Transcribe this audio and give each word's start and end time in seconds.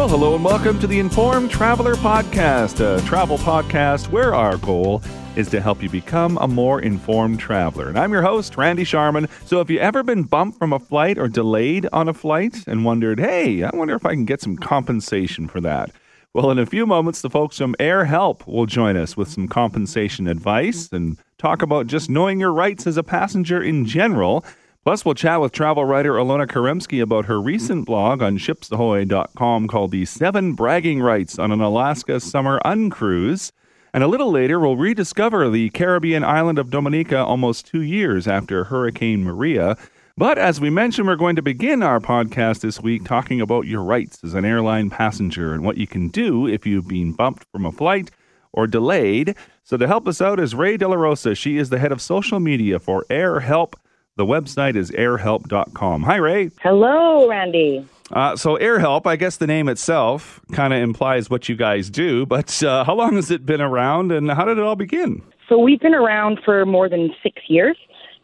Well, 0.00 0.08
hello 0.08 0.34
and 0.34 0.42
welcome 0.42 0.78
to 0.78 0.86
the 0.86 0.98
Informed 0.98 1.50
Traveler 1.50 1.94
Podcast, 1.94 2.80
a 2.80 3.06
travel 3.06 3.36
podcast 3.36 4.08
where 4.08 4.34
our 4.34 4.56
goal 4.56 5.02
is 5.36 5.50
to 5.50 5.60
help 5.60 5.82
you 5.82 5.90
become 5.90 6.38
a 6.38 6.48
more 6.48 6.80
informed 6.80 7.38
traveler. 7.38 7.90
And 7.90 7.98
I'm 7.98 8.10
your 8.10 8.22
host, 8.22 8.56
Randy 8.56 8.84
Sharman. 8.84 9.28
So, 9.44 9.60
if 9.60 9.68
you've 9.68 9.82
ever 9.82 10.02
been 10.02 10.22
bumped 10.22 10.58
from 10.58 10.72
a 10.72 10.78
flight 10.78 11.18
or 11.18 11.28
delayed 11.28 11.86
on 11.92 12.08
a 12.08 12.14
flight 12.14 12.66
and 12.66 12.82
wondered, 12.82 13.20
hey, 13.20 13.62
I 13.62 13.76
wonder 13.76 13.94
if 13.94 14.06
I 14.06 14.14
can 14.14 14.24
get 14.24 14.40
some 14.40 14.56
compensation 14.56 15.48
for 15.48 15.60
that? 15.60 15.90
Well, 16.32 16.50
in 16.50 16.58
a 16.58 16.64
few 16.64 16.86
moments, 16.86 17.20
the 17.20 17.28
folks 17.28 17.58
from 17.58 17.74
AirHelp 17.78 18.46
will 18.46 18.64
join 18.64 18.96
us 18.96 19.18
with 19.18 19.28
some 19.28 19.48
compensation 19.48 20.28
advice 20.28 20.88
and 20.92 21.18
talk 21.36 21.60
about 21.60 21.88
just 21.88 22.08
knowing 22.08 22.40
your 22.40 22.54
rights 22.54 22.86
as 22.86 22.96
a 22.96 23.02
passenger 23.02 23.62
in 23.62 23.84
general. 23.84 24.46
Plus, 24.82 25.04
we'll 25.04 25.14
chat 25.14 25.42
with 25.42 25.52
travel 25.52 25.84
writer 25.84 26.14
Ilona 26.14 26.46
Kauremszky 26.46 27.02
about 27.02 27.26
her 27.26 27.38
recent 27.38 27.84
blog 27.84 28.22
on 28.22 28.38
shipsahoy.com 28.38 29.68
called 29.68 29.90
The 29.90 30.06
Seven 30.06 30.54
Bragging 30.54 31.02
Rights 31.02 31.38
on 31.38 31.52
an 31.52 31.60
Alaska 31.60 32.18
Summer 32.18 32.58
Uncruise. 32.64 33.52
And 33.92 34.02
a 34.02 34.08
little 34.08 34.30
later, 34.30 34.58
we'll 34.58 34.78
rediscover 34.78 35.50
the 35.50 35.68
Caribbean 35.70 36.24
island 36.24 36.58
of 36.58 36.70
Dominica 36.70 37.18
almost 37.18 37.66
two 37.66 37.82
years 37.82 38.26
after 38.26 38.64
Hurricane 38.64 39.22
Maria. 39.22 39.76
But 40.16 40.38
as 40.38 40.62
we 40.62 40.70
mentioned, 40.70 41.08
we're 41.08 41.16
going 41.16 41.36
to 41.36 41.42
begin 41.42 41.82
our 41.82 42.00
podcast 42.00 42.60
this 42.60 42.80
week 42.80 43.04
talking 43.04 43.42
about 43.42 43.66
your 43.66 43.82
rights 43.82 44.24
as 44.24 44.32
an 44.32 44.46
airline 44.46 44.88
passenger 44.88 45.52
and 45.52 45.62
what 45.62 45.76
you 45.76 45.86
can 45.86 46.08
do 46.08 46.46
if 46.46 46.66
you've 46.66 46.88
been 46.88 47.12
bumped 47.12 47.44
from 47.52 47.66
a 47.66 47.72
flight 47.72 48.10
or 48.54 48.66
delayed. 48.66 49.34
So, 49.62 49.76
to 49.76 49.86
help 49.86 50.08
us 50.08 50.22
out 50.22 50.40
is 50.40 50.54
Ray 50.54 50.78
De 50.78 50.88
La 50.88 50.96
Rosa. 50.96 51.34
She 51.34 51.58
is 51.58 51.68
the 51.68 51.78
head 51.78 51.92
of 51.92 52.00
social 52.00 52.40
media 52.40 52.78
for 52.78 53.04
AirHelp. 53.10 53.74
The 54.20 54.26
website 54.26 54.76
is 54.76 54.90
airhelp.com. 54.90 56.02
Hi, 56.02 56.16
Ray. 56.16 56.50
Hello, 56.62 57.26
Randy. 57.26 57.88
Uh, 58.12 58.36
so, 58.36 58.58
AirHelp, 58.58 59.06
I 59.06 59.16
guess 59.16 59.38
the 59.38 59.46
name 59.46 59.66
itself 59.66 60.42
kind 60.52 60.74
of 60.74 60.82
implies 60.82 61.30
what 61.30 61.48
you 61.48 61.56
guys 61.56 61.88
do, 61.88 62.26
but 62.26 62.62
uh, 62.62 62.84
how 62.84 62.94
long 62.94 63.14
has 63.14 63.30
it 63.30 63.46
been 63.46 63.62
around 63.62 64.12
and 64.12 64.30
how 64.30 64.44
did 64.44 64.58
it 64.58 64.62
all 64.62 64.76
begin? 64.76 65.22
So, 65.48 65.58
we've 65.58 65.80
been 65.80 65.94
around 65.94 66.40
for 66.44 66.66
more 66.66 66.86
than 66.86 67.14
six 67.22 67.40
years. 67.48 67.78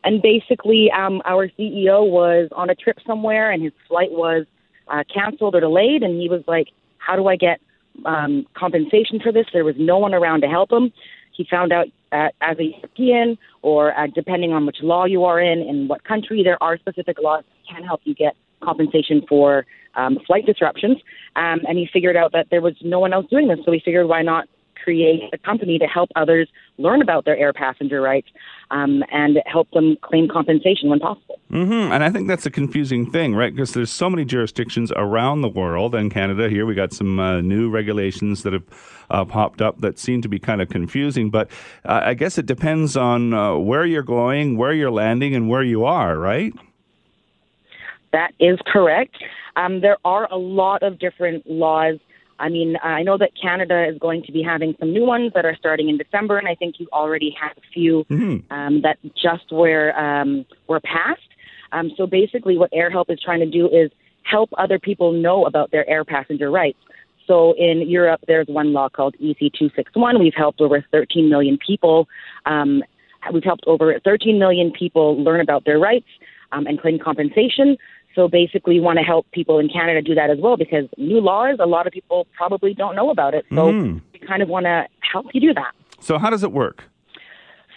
And 0.05 0.21
basically, 0.21 0.91
um, 0.91 1.23
our 1.25 1.49
CEO 1.49 2.07
was 2.07 2.51
on 2.55 2.69
a 2.69 2.75
trip 2.75 2.99
somewhere 3.07 3.51
and 3.51 3.63
his 3.63 3.73
flight 3.89 4.13
was 4.13 4.45
uh, 4.89 5.03
canceled 5.15 5.55
or 5.55 5.61
delayed. 5.61 6.03
And 6.03 6.21
he 6.21 6.29
was 6.29 6.43
like, 6.47 6.69
How 6.99 7.17
do 7.17 7.27
I 7.27 7.37
get 7.37 7.59
um, 8.05 8.47
compensation 8.53 9.19
for 9.19 9.33
this? 9.33 9.47
There 9.51 9.65
was 9.65 9.77
no 9.79 9.97
one 9.97 10.13
around 10.13 10.43
to 10.43 10.47
help 10.47 10.71
him. 10.71 10.93
He 11.37 11.47
found 11.51 11.73
out 11.73 11.87
uh, 12.13 12.29
as 12.41 12.59
a 12.59 12.65
European, 12.65 13.37
or 13.63 13.97
uh, 13.99 14.07
depending 14.15 14.53
on 14.53 14.67
which 14.67 14.79
law 14.83 15.05
you 15.05 15.25
are 15.25 15.41
in, 15.41 15.61
in 15.61 15.89
what 15.89 16.05
country, 16.05 16.43
there 16.43 16.63
are 16.63 16.79
specific 16.79 17.19
laws 17.23 17.45
that 17.45 17.75
can 17.75 17.85
help 17.85 18.01
you 18.05 18.15
get 18.15 18.37
compensation 18.63 19.23
for 19.29 19.67
um, 19.95 20.19
flight 20.27 20.47
disruptions. 20.47 20.97
Um, 21.37 21.61
and 21.69 21.79
he 21.79 21.89
figured 21.93 22.17
out 22.17 22.33
that 22.33 22.47
there 22.51 22.61
was 22.61 22.75
no 22.83 22.99
one 23.01 23.13
else 23.13 23.27
doing 23.31 23.49
this, 23.49 23.59
so 23.65 23.73
he 23.73 23.81
figured 23.85 24.09
why 24.09 24.23
not 24.23 24.49
create 24.87 25.21
a 25.33 25.39
company 25.39 25.81
to 25.81 25.87
help 25.87 26.09
others 26.15 26.49
learn 26.79 27.03
about 27.03 27.25
their 27.25 27.37
air 27.37 27.53
passenger 27.53 28.01
rights 28.01 28.29
um, 28.71 29.03
and 29.11 29.41
help 29.45 29.69
them 29.73 29.97
claim 30.01 30.29
compensation 30.29 30.89
when 30.89 31.01
possible. 31.01 31.41
Mm-hmm. 31.51 31.93
And 31.93 32.05
I 32.05 32.11
think 32.11 32.29
that's 32.29 32.47
a 32.47 32.53
confusing 32.53 33.11
thing, 33.11 33.35
right? 33.35 33.53
Because 33.53 33.73
there's 33.73 33.91
so 33.91 34.09
many 34.09 34.25
jurisdictions 34.25 34.93
around 34.95 35.41
the 35.41 35.49
world 35.49 35.93
and 35.97 36.09
Canada. 36.09 36.49
Here 36.49 36.65
we 36.65 36.77
got 36.77 36.93
some 36.93 37.19
uh, 37.19 37.41
new 37.41 37.69
regulations 37.69 38.45
that 38.45 38.53
have 38.53 38.63
uh, 39.11 39.25
popped 39.25 39.61
up 39.61 39.81
that 39.81 39.99
seem 39.99 40.23
to 40.23 40.29
be 40.29 40.39
kind 40.39 40.63
of 40.63 40.69
confusing. 40.69 41.31
But 41.31 41.51
uh, 41.85 42.03
I 42.05 42.15
guess 42.15 42.39
it 42.39 42.47
depends 42.47 42.97
on 42.97 43.35
uh, 43.35 43.57
where 43.57 43.85
you're 43.85 44.05
going, 44.05 44.57
where 44.57 44.73
you're 44.73 44.93
landing, 44.93 45.35
and 45.35 45.49
where 45.49 45.65
you 45.65 45.85
are, 45.85 46.17
right? 46.17 46.53
That 48.13 48.35
is 48.39 48.57
correct. 48.73 49.17
Um, 49.57 49.81
there 49.81 49.99
are 50.05 50.29
a 50.31 50.37
lot 50.37 50.85
of 50.85 51.01
different 51.01 51.51
laws. 51.51 51.97
I 52.39 52.49
mean, 52.49 52.77
I 52.83 53.03
know 53.03 53.17
that 53.19 53.31
Canada 53.41 53.87
is 53.89 53.99
going 53.99 54.23
to 54.25 54.33
be 54.33 54.43
having 54.43 54.75
some 54.79 54.93
new 54.93 55.05
ones 55.05 55.33
that 55.35 55.45
are 55.45 55.57
starting 55.57 55.89
in 55.89 55.97
December, 55.97 56.39
and 56.39 56.47
I 56.47 56.55
think 56.55 56.77
you 56.79 56.89
already 56.93 57.35
have 57.41 57.57
a 57.57 57.63
few 57.73 58.05
mm-hmm. 58.11 58.53
um, 58.53 58.83
that 58.83 58.99
just 59.15 59.51
were 59.51 59.99
um, 59.99 60.45
were 60.69 60.81
passed. 60.81 61.21
Um, 61.73 61.91
so 61.97 62.07
basically, 62.07 62.59
what 62.59 62.71
AirHelp 62.73 63.11
is 63.11 63.21
trying 63.21 63.41
to 63.41 63.47
do 63.47 63.67
is 63.67 63.91
help 64.23 64.51
other 64.59 64.79
people 64.79 65.13
know 65.13 65.47
about 65.47 65.71
their 65.71 65.89
air 65.89 66.05
passenger 66.05 66.51
rights. 66.51 66.79
So 67.27 67.55
in 67.59 67.89
Europe, 67.89 68.21
there's 68.27 68.47
one 68.47 68.73
law 68.73 68.89
called 68.89 69.15
EC 69.17 69.39
261. 69.39 70.19
We've 70.21 70.35
helped 70.35 70.61
over 70.61 70.85
13 70.93 71.29
million 71.29 71.59
people. 71.65 72.09
Um, 72.45 72.83
we've 73.33 73.45
helped 73.45 73.65
over 73.67 73.99
13 74.05 74.39
million 74.39 74.71
people 74.71 75.23
learn 75.23 75.41
about 75.41 75.65
their 75.65 75.79
rights 75.79 76.07
um, 76.53 76.67
and 76.67 76.81
claim 76.81 76.99
compensation. 76.99 77.77
So 78.17 78.29
basically, 78.29 78.81
want 78.81 78.99
to 78.99 79.05
help 79.05 79.31
people 79.31 79.59
in 79.59 79.69
Canada 79.69 80.01
do 80.01 80.15
that 80.15 80.31
as 80.31 80.39
well 80.41 80.57
because 80.57 80.87
new 80.97 81.21
laws, 81.21 81.59
a 81.61 81.67
lot 81.67 81.87
of 81.87 81.93
people 81.93 82.27
probably 82.35 82.73
don't 82.73 82.97
know 82.97 83.11
about 83.11 83.35
it. 83.35 83.45
So 83.51 83.71
mm. 83.71 84.01
we 84.13 84.27
kind 84.27 84.43
of 84.43 84.49
want 84.49 84.65
to 84.65 84.87
help 85.13 85.27
you 85.35 85.41
do 85.41 85.55
that. 85.55 85.73
So 86.01 86.19
how 86.19 86.31
does 86.31 86.43
it 86.43 86.51
work? 86.51 86.85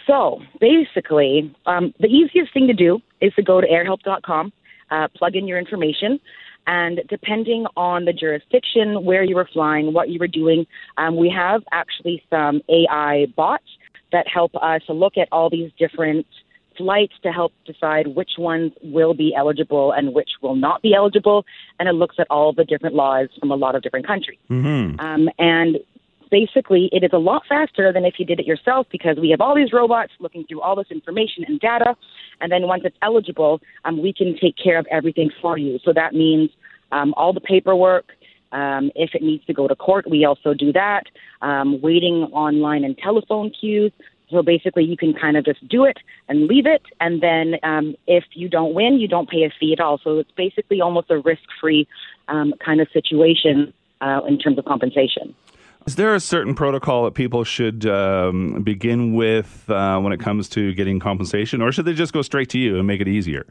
So 0.06 0.40
basically, 0.58 1.54
um, 1.66 1.92
the 2.00 2.08
easiest 2.08 2.54
thing 2.54 2.66
to 2.68 2.72
do 2.72 3.00
is 3.20 3.34
to 3.34 3.42
go 3.42 3.60
to 3.60 3.66
airhelp.com, 3.66 4.52
uh, 4.90 5.08
plug 5.14 5.36
in 5.36 5.46
your 5.46 5.58
information, 5.58 6.18
and 6.66 7.02
depending 7.08 7.66
on 7.76 8.06
the 8.06 8.12
jurisdiction, 8.12 9.04
where 9.04 9.22
you 9.22 9.34
were 9.34 9.48
flying, 9.52 9.92
what 9.92 10.08
you 10.08 10.18
were 10.18 10.28
doing, 10.28 10.66
um, 10.96 11.16
we 11.16 11.30
have 11.30 11.62
actually 11.70 12.22
some 12.30 12.62
AI 12.68 13.26
bots 13.36 13.64
that 14.12 14.26
help 14.26 14.54
us 14.56 14.82
look 14.88 15.18
at 15.18 15.28
all 15.32 15.50
these 15.50 15.70
different 15.78 16.26
flights 16.76 17.14
to 17.22 17.32
help 17.32 17.52
decide 17.66 18.08
which 18.08 18.32
ones 18.38 18.72
will 18.82 19.14
be 19.14 19.34
eligible 19.36 19.92
and 19.92 20.14
which 20.14 20.30
will 20.42 20.56
not 20.56 20.82
be 20.82 20.94
eligible. 20.94 21.44
And 21.78 21.88
it 21.88 21.92
looks 21.92 22.16
at 22.18 22.26
all 22.30 22.52
the 22.52 22.64
different 22.64 22.94
laws 22.94 23.28
from 23.38 23.50
a 23.50 23.56
lot 23.56 23.74
of 23.74 23.82
different 23.82 24.06
countries. 24.06 24.38
Mm-hmm. 24.50 25.00
Um, 25.00 25.28
and 25.38 25.78
basically, 26.30 26.88
it 26.92 27.04
is 27.04 27.10
a 27.12 27.18
lot 27.18 27.42
faster 27.48 27.92
than 27.92 28.04
if 28.04 28.14
you 28.18 28.24
did 28.24 28.40
it 28.40 28.46
yourself 28.46 28.86
because 28.90 29.16
we 29.20 29.30
have 29.30 29.40
all 29.40 29.54
these 29.54 29.72
robots 29.72 30.12
looking 30.20 30.44
through 30.44 30.60
all 30.60 30.76
this 30.76 30.90
information 30.90 31.44
and 31.46 31.60
data. 31.60 31.96
And 32.40 32.50
then 32.50 32.66
once 32.66 32.82
it's 32.84 32.96
eligible, 33.02 33.60
um, 33.84 34.00
we 34.00 34.12
can 34.12 34.36
take 34.40 34.56
care 34.56 34.78
of 34.78 34.86
everything 34.90 35.30
for 35.40 35.58
you. 35.58 35.78
So 35.84 35.92
that 35.92 36.14
means 36.14 36.50
um, 36.92 37.14
all 37.16 37.32
the 37.32 37.40
paperwork. 37.40 38.12
Um, 38.52 38.90
if 38.96 39.14
it 39.14 39.22
needs 39.22 39.44
to 39.46 39.52
go 39.52 39.68
to 39.68 39.76
court, 39.76 40.10
we 40.10 40.24
also 40.24 40.54
do 40.54 40.72
that. 40.72 41.04
Um, 41.40 41.80
waiting 41.80 42.24
online 42.32 42.84
and 42.84 42.98
telephone 42.98 43.50
queues. 43.50 43.92
So 44.30 44.42
basically, 44.42 44.84
you 44.84 44.96
can 44.96 45.12
kind 45.14 45.36
of 45.36 45.44
just 45.44 45.66
do 45.68 45.84
it 45.84 45.98
and 46.28 46.46
leave 46.46 46.66
it, 46.66 46.82
and 47.00 47.20
then 47.20 47.56
um, 47.62 47.96
if 48.06 48.24
you 48.34 48.48
don't 48.48 48.74
win, 48.74 48.98
you 48.98 49.08
don't 49.08 49.28
pay 49.28 49.42
a 49.44 49.50
fee 49.58 49.72
at 49.72 49.80
all. 49.80 49.98
So 50.02 50.18
it's 50.18 50.30
basically 50.36 50.80
almost 50.80 51.10
a 51.10 51.18
risk-free 51.18 51.88
um, 52.28 52.54
kind 52.64 52.80
of 52.80 52.88
situation 52.92 53.72
uh, 54.00 54.20
in 54.26 54.38
terms 54.38 54.58
of 54.58 54.64
compensation. 54.64 55.34
Is 55.86 55.96
there 55.96 56.14
a 56.14 56.20
certain 56.20 56.54
protocol 56.54 57.04
that 57.04 57.14
people 57.14 57.42
should 57.42 57.86
um, 57.86 58.62
begin 58.62 59.14
with 59.14 59.68
uh, 59.68 59.98
when 59.98 60.12
it 60.12 60.20
comes 60.20 60.48
to 60.50 60.72
getting 60.74 61.00
compensation, 61.00 61.62
or 61.62 61.72
should 61.72 61.86
they 61.86 61.94
just 61.94 62.12
go 62.12 62.22
straight 62.22 62.50
to 62.50 62.58
you 62.58 62.78
and 62.78 62.86
make 62.86 63.00
it 63.00 63.08
easier? 63.08 63.46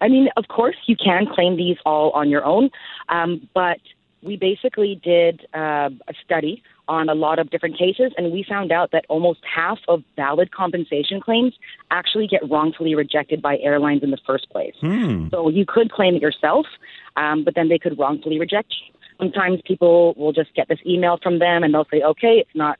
I 0.00 0.08
mean, 0.08 0.28
of 0.36 0.48
course, 0.48 0.76
you 0.86 0.94
can 0.94 1.26
claim 1.26 1.56
these 1.56 1.78
all 1.86 2.10
on 2.10 2.28
your 2.28 2.44
own, 2.44 2.70
um, 3.08 3.48
but 3.54 3.80
we 4.22 4.36
basically 4.36 5.00
did 5.02 5.46
uh, 5.54 5.88
a 6.08 6.14
study 6.24 6.62
on 6.88 7.08
a 7.08 7.14
lot 7.14 7.38
of 7.38 7.50
different 7.50 7.78
cases, 7.78 8.12
and 8.16 8.32
we 8.32 8.44
found 8.48 8.70
out 8.70 8.90
that 8.92 9.04
almost 9.08 9.40
half 9.42 9.78
of 9.88 10.02
valid 10.14 10.52
compensation 10.52 11.20
claims 11.20 11.54
actually 11.90 12.26
get 12.26 12.48
wrongfully 12.48 12.94
rejected 12.94 13.42
by 13.42 13.58
airlines 13.58 14.02
in 14.02 14.10
the 14.10 14.18
first 14.26 14.48
place. 14.50 14.74
Hmm. 14.80 15.28
So 15.30 15.48
you 15.48 15.64
could 15.66 15.90
claim 15.90 16.14
it 16.14 16.22
yourself, 16.22 16.66
um, 17.16 17.44
but 17.44 17.54
then 17.54 17.68
they 17.68 17.78
could 17.78 17.98
wrongfully 17.98 18.38
reject 18.38 18.74
you. 18.86 18.94
Sometimes 19.18 19.60
people 19.64 20.14
will 20.14 20.32
just 20.32 20.54
get 20.54 20.68
this 20.68 20.78
email 20.86 21.18
from 21.22 21.38
them, 21.38 21.64
and 21.64 21.72
they'll 21.72 21.88
say, 21.90 22.02
"Okay, 22.02 22.38
it's 22.38 22.54
not." 22.54 22.78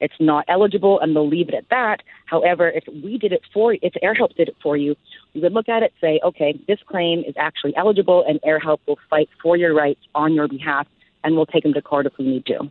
It's 0.00 0.14
not 0.20 0.44
eligible, 0.46 1.00
and 1.00 1.14
they'll 1.14 1.26
leave 1.26 1.48
it 1.48 1.54
at 1.54 1.68
that. 1.70 2.02
However, 2.26 2.70
if 2.70 2.84
we 3.02 3.18
did 3.18 3.32
it 3.32 3.42
for, 3.52 3.74
if 3.82 3.94
AirHelp 4.00 4.36
did 4.36 4.48
it 4.48 4.56
for 4.62 4.76
you, 4.76 4.94
we 5.34 5.40
would 5.40 5.52
look 5.52 5.68
at 5.68 5.82
it, 5.82 5.92
say, 6.00 6.20
okay, 6.22 6.58
this 6.68 6.78
claim 6.86 7.24
is 7.26 7.34
actually 7.36 7.74
eligible, 7.76 8.24
and 8.28 8.40
AirHelp 8.42 8.78
will 8.86 8.98
fight 9.10 9.28
for 9.42 9.56
your 9.56 9.74
rights 9.74 10.00
on 10.14 10.34
your 10.34 10.46
behalf, 10.46 10.86
and 11.24 11.34
we'll 11.34 11.46
take 11.46 11.64
them 11.64 11.74
to 11.74 11.82
court 11.82 12.06
if 12.06 12.12
we 12.16 12.26
need 12.26 12.46
to. 12.46 12.70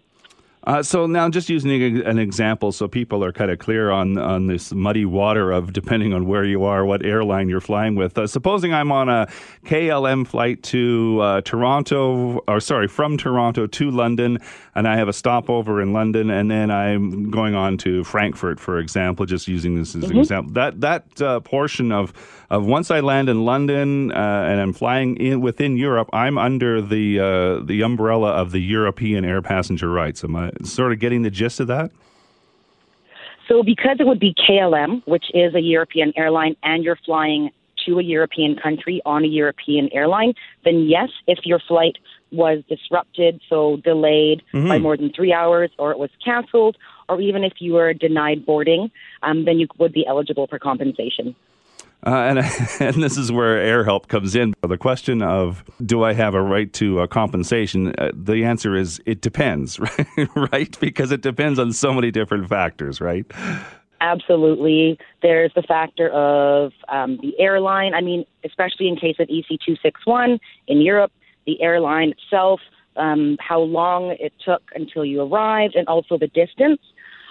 Uh, 0.68 0.84
so 0.84 1.08
now, 1.08 1.30
just 1.30 1.50
using 1.50 2.04
an 2.06 2.20
example, 2.20 2.74
so 2.74 2.90
people 2.90 3.24
are 3.24 3.32
kind 3.32 3.50
of 3.50 3.58
clear 3.58 3.90
on 3.90 4.18
on 4.18 4.48
this 4.48 4.74
muddy 4.74 5.06
water 5.06 5.50
of 5.50 5.72
depending 5.72 6.14
on 6.14 6.28
where 6.28 6.44
you 6.44 6.66
are, 6.66 6.86
what 6.86 7.06
airline 7.06 7.48
you're 7.48 7.62
flying 7.62 7.96
with. 7.96 8.18
Uh, 8.18 8.28
supposing 8.28 8.74
I'm 8.74 8.92
on 8.92 9.08
a 9.08 9.28
KLM 9.64 10.28
flight 10.28 10.62
to 10.64 11.22
uh, 11.22 11.42
Toronto, 11.42 12.44
or 12.50 12.60
sorry, 12.60 12.90
from 12.90 13.16
Toronto 13.16 13.66
to 13.66 13.90
London, 13.90 14.40
and 14.76 14.90
I 14.90 14.98
have 14.98 15.08
a 15.08 15.14
stopover 15.14 15.82
in 15.82 15.94
London, 15.94 16.30
and 16.30 16.52
then 16.52 16.70
I'm 16.70 17.32
going 17.32 17.56
on 17.56 17.78
to 17.78 18.04
Frankfurt, 18.04 18.60
for 18.60 18.78
example. 18.78 19.26
Just 19.26 19.48
using 19.48 19.76
this 19.76 19.96
as 19.96 20.04
mm-hmm. 20.04 20.12
an 20.12 20.20
example, 20.20 20.54
that 20.56 20.82
that 20.82 21.22
uh, 21.22 21.40
portion 21.40 21.94
of 21.94 22.12
of 22.50 22.66
once 22.66 22.92
I 22.92 23.02
land 23.02 23.30
in 23.30 23.44
London 23.44 24.12
uh, 24.12 24.16
and 24.16 24.62
I'm 24.62 24.74
flying 24.74 25.18
in 25.18 25.42
within 25.42 25.76
Europe, 25.78 26.10
I'm 26.14 26.38
under 26.38 26.82
the 26.82 27.20
uh, 27.20 27.66
the 27.66 27.82
umbrella 27.82 28.32
of 28.32 28.52
the 28.52 28.60
European 28.60 29.26
air 29.26 29.42
passenger 29.42 29.90
rights. 29.90 30.24
Am 30.24 30.36
I 30.36 30.52
sort 30.64 30.92
of 30.94 31.00
getting 31.00 31.24
the 31.24 31.32
gist 31.32 31.60
of 31.60 31.68
that? 31.68 31.92
So, 33.48 33.64
because 33.64 33.98
it 34.00 34.06
would 34.06 34.20
be 34.20 34.34
KLM, 34.48 35.04
which 35.06 35.26
is 35.34 35.56
a 35.56 35.62
European 35.62 36.12
airline, 36.18 36.56
and 36.64 36.84
you're 36.84 37.00
flying 37.06 37.52
to 37.86 38.00
a 38.00 38.04
European 38.04 38.58
country 38.62 39.02
on 39.06 39.24
a 39.24 39.28
European 39.28 39.90
airline, 39.94 40.34
then 40.66 40.88
yes, 40.88 41.10
if 41.28 41.40
your 41.46 41.60
flight 41.68 41.98
was 42.32 42.62
disrupted, 42.68 43.40
so 43.50 43.78
delayed 43.78 44.44
mm-hmm. 44.54 44.68
by 44.68 44.78
more 44.78 44.98
than 44.98 45.12
three 45.14 45.32
hours, 45.32 45.72
or 45.80 45.92
it 45.92 45.98
was 45.98 46.10
canceled, 46.24 46.76
or 47.08 47.22
even 47.22 47.46
if 47.46 47.54
you 47.60 47.74
were 47.74 47.94
denied 47.94 48.46
boarding, 48.46 48.92
um, 49.24 49.46
then 49.46 49.60
you 49.60 49.68
would 49.78 49.94
be 49.94 50.06
eligible 50.06 50.48
for 50.48 50.60
compensation. 50.60 51.34
Uh, 52.06 52.10
and, 52.10 52.40
and 52.80 53.04
this 53.04 53.18
is 53.18 53.32
where 53.32 53.58
AirHelp 53.58 54.08
comes 54.08 54.36
in. 54.36 54.54
The 54.62 54.78
question 54.78 55.22
of 55.22 55.64
do 55.86 56.04
I 56.04 56.14
have 56.14 56.34
a 56.36 56.42
right 56.42 56.72
to 56.74 57.00
a 57.02 57.08
compensation? 57.08 57.94
Uh, 57.98 58.12
the 58.14 58.44
answer 58.46 58.76
is 58.76 59.02
it 59.06 59.22
depends, 59.22 59.80
right? 59.80 60.08
right? 60.52 60.80
Because 60.80 61.12
it 61.12 61.22
depends 61.22 61.60
on 61.60 61.74
so 61.74 61.94
many 61.94 62.12
different 62.12 62.48
factors, 62.48 63.02
right? 63.02 63.26
Absolutely. 64.00 65.00
There's 65.22 65.52
the 65.56 65.64
factor 65.64 66.10
of 66.10 66.72
um, 66.88 67.18
the 67.22 67.38
airline. 67.40 67.94
I 67.96 68.02
mean, 68.02 68.26
especially 68.44 68.88
in 68.88 68.96
case 68.96 69.16
of 69.20 69.28
EC261 69.28 70.40
in 70.68 70.82
Europe, 70.82 71.12
the 71.46 71.62
airline 71.62 72.12
itself, 72.12 72.60
um, 72.96 73.38
how 73.40 73.60
long 73.60 74.16
it 74.20 74.34
took 74.44 74.62
until 74.76 75.06
you 75.06 75.22
arrived, 75.22 75.76
and 75.76 75.88
also 75.88 76.18
the 76.18 76.28
distance. 76.28 76.82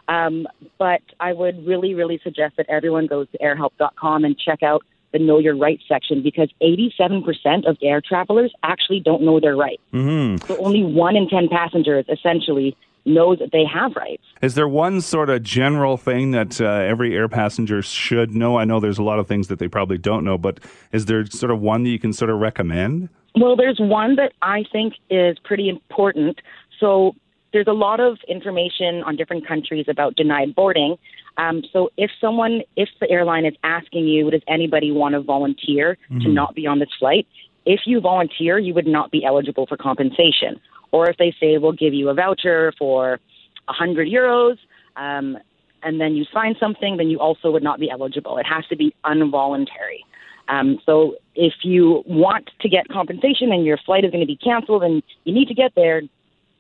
Um, 0.09 0.47
but 0.79 1.03
I 1.21 1.33
would 1.33 1.67
really, 1.67 1.95
really 1.95 2.21
suggest 2.23 2.57
that 2.57 2.67
everyone 2.69 3.07
goes 3.07 3.29
to 3.33 3.39
airhelp.com 3.39 4.25
and 4.25 4.39
check 4.39 4.63
out 4.63 4.85
the 5.13 5.19
Know 5.19 5.39
Your 5.39 5.57
Rights 5.57 5.83
section 5.89 6.23
because 6.23 6.51
87% 6.63 7.69
of 7.69 7.77
air 7.83 8.01
travelers 8.01 8.53
actually 8.63 9.01
don't 9.01 9.23
know 9.23 9.41
their 9.41 9.57
rights. 9.57 9.83
Mm-hmm. 9.93 10.47
So 10.47 10.59
only 10.65 10.85
one 10.85 11.17
in 11.17 11.29
10 11.29 11.49
passengers 11.49 12.05
essentially 12.09 12.77
knows 13.07 13.39
that 13.39 13.51
they 13.53 13.65
have 13.65 13.95
rights. 13.95 14.23
Is 14.43 14.55
there 14.55 14.69
one 14.69 15.01
sort 15.01 15.31
of 15.31 15.43
general 15.43 15.97
thing 15.97 16.33
that 16.33 16.61
uh, 16.61 16.65
every 16.65 17.17
air 17.17 17.29
passenger 17.29 17.81
should 17.81 18.35
know? 18.35 18.59
I 18.59 18.65
know 18.65 18.81
there's 18.81 18.99
a 18.99 19.03
lot 19.03 19.19
of 19.19 19.29
things 19.29 19.49
that 19.49 19.59
they 19.59 19.69
probably 19.69 19.99
don't 19.99 20.25
know, 20.25 20.37
but 20.37 20.61
is 20.93 21.07
there 21.07 21.25
sort 21.27 21.53
of 21.53 21.61
one 21.61 21.85
that 21.85 21.91
you 21.91 21.99
can 21.99 22.13
sort 22.13 22.31
of 22.31 22.39
recommend? 22.39 23.09
Well, 23.37 23.55
there's 23.55 23.79
one 23.79 24.17
that 24.17 24.33
I 24.43 24.65
think 24.73 24.95
is 25.09 25.39
pretty 25.39 25.69
important. 25.69 26.41
So 26.81 27.15
there's 27.57 27.67
a 27.67 27.73
lot 27.73 28.01
of 28.01 28.19
information 28.29 29.03
on 29.07 29.17
different 29.17 29.49
countries 29.49 29.87
about 29.89 30.15
denied 30.15 30.55
boarding. 30.55 30.99
Um, 31.39 31.63
so 31.73 31.89
if 31.97 32.11
someone, 32.21 32.61
if 32.77 32.91
the 33.01 33.11
airline 33.11 33.47
is 33.47 33.55
asking 33.65 34.07
you, 34.09 34.31
does 34.31 34.43
anybody 34.47 34.93
want 34.93 35.15
to 35.15 35.23
volunteer 35.23 35.97
mm-hmm. 36.11 36.21
to 36.21 36.29
not 36.29 36.55
be 36.55 36.67
on 36.67 36.81
this 36.81 36.91
flight? 36.99 37.27
If 37.65 37.81
you 37.87 37.99
volunteer, 37.99 38.59
you 38.59 38.75
would 38.75 38.87
not 38.87 39.11
be 39.11 39.25
eligible 39.25 39.65
for 39.67 39.79
compensation. 39.79 40.61
Or 40.93 41.09
if 41.09 41.17
they 41.17 41.35
say 41.41 41.57
we'll 41.57 41.73
give 41.73 41.95
you 41.95 42.11
a 42.11 42.15
voucher 42.15 42.75
for 42.79 43.21
100 43.65 44.07
euros, 44.07 44.59
um, 44.97 45.39
and 45.83 45.99
then 45.99 46.15
you 46.15 46.27
sign 46.35 46.57
something, 46.61 46.99
then 46.99 47.09
you 47.09 47.21
also 47.21 47.51
would 47.51 47.63
not 47.63 47.81
be 47.81 47.91
eligible. 47.91 48.37
It 48.37 48.45
has 48.45 48.67
to 48.67 48.77
be 48.77 48.95
involuntary. 49.11 50.05
Um, 50.49 50.79
so 50.85 51.15
if 51.35 51.55
you 51.63 52.03
want 52.07 52.51
to 52.61 52.69
get 52.69 52.87
compensation 52.89 53.51
and 53.51 53.65
your 53.65 53.79
flight 53.79 54.05
is 54.05 54.11
going 54.11 54.21
to 54.21 54.27
be 54.27 54.37
canceled 54.37 54.83
and 54.83 55.03
you 55.25 55.33
need 55.33 55.49
to 55.49 55.55
get 55.55 55.73
there, 55.75 56.03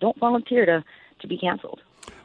don't 0.00 0.18
volunteer 0.18 0.66
to, 0.66 0.84
to 1.20 1.26
be 1.26 1.38
canceled. 1.38 1.80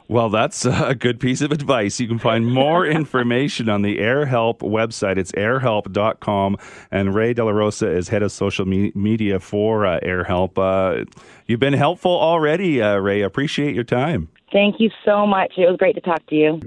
Well, 0.08 0.28
that's 0.28 0.64
a 0.66 0.94
good 0.94 1.20
piece 1.20 1.40
of 1.40 1.52
advice. 1.52 1.98
You 1.98 2.08
can 2.08 2.18
find 2.18 2.46
more 2.46 2.86
information 3.00 3.68
on 3.68 3.82
the 3.82 3.98
AirHelp 3.98 4.58
website. 4.58 5.16
It's 5.16 5.32
airhelp.com. 5.32 6.58
And 6.90 7.14
Ray 7.14 7.32
De 7.32 7.44
La 7.44 7.50
Rosa 7.50 7.90
is 7.90 8.08
head 8.08 8.22
of 8.22 8.32
social 8.32 8.66
me- 8.66 8.92
media 8.94 9.40
for 9.40 9.86
uh, 9.86 10.00
AirHelp. 10.00 10.58
Uh, 10.58 11.04
you've 11.46 11.60
been 11.60 11.72
helpful 11.72 12.12
already, 12.12 12.82
uh, 12.82 12.96
Ray. 12.96 13.22
Appreciate 13.22 13.74
your 13.74 13.84
time. 13.84 14.28
Thank 14.52 14.80
you 14.80 14.90
so 15.04 15.26
much. 15.26 15.54
It 15.56 15.66
was 15.66 15.78
great 15.78 15.94
to 15.94 16.02
talk 16.02 16.26
to 16.26 16.34
you. 16.34 16.60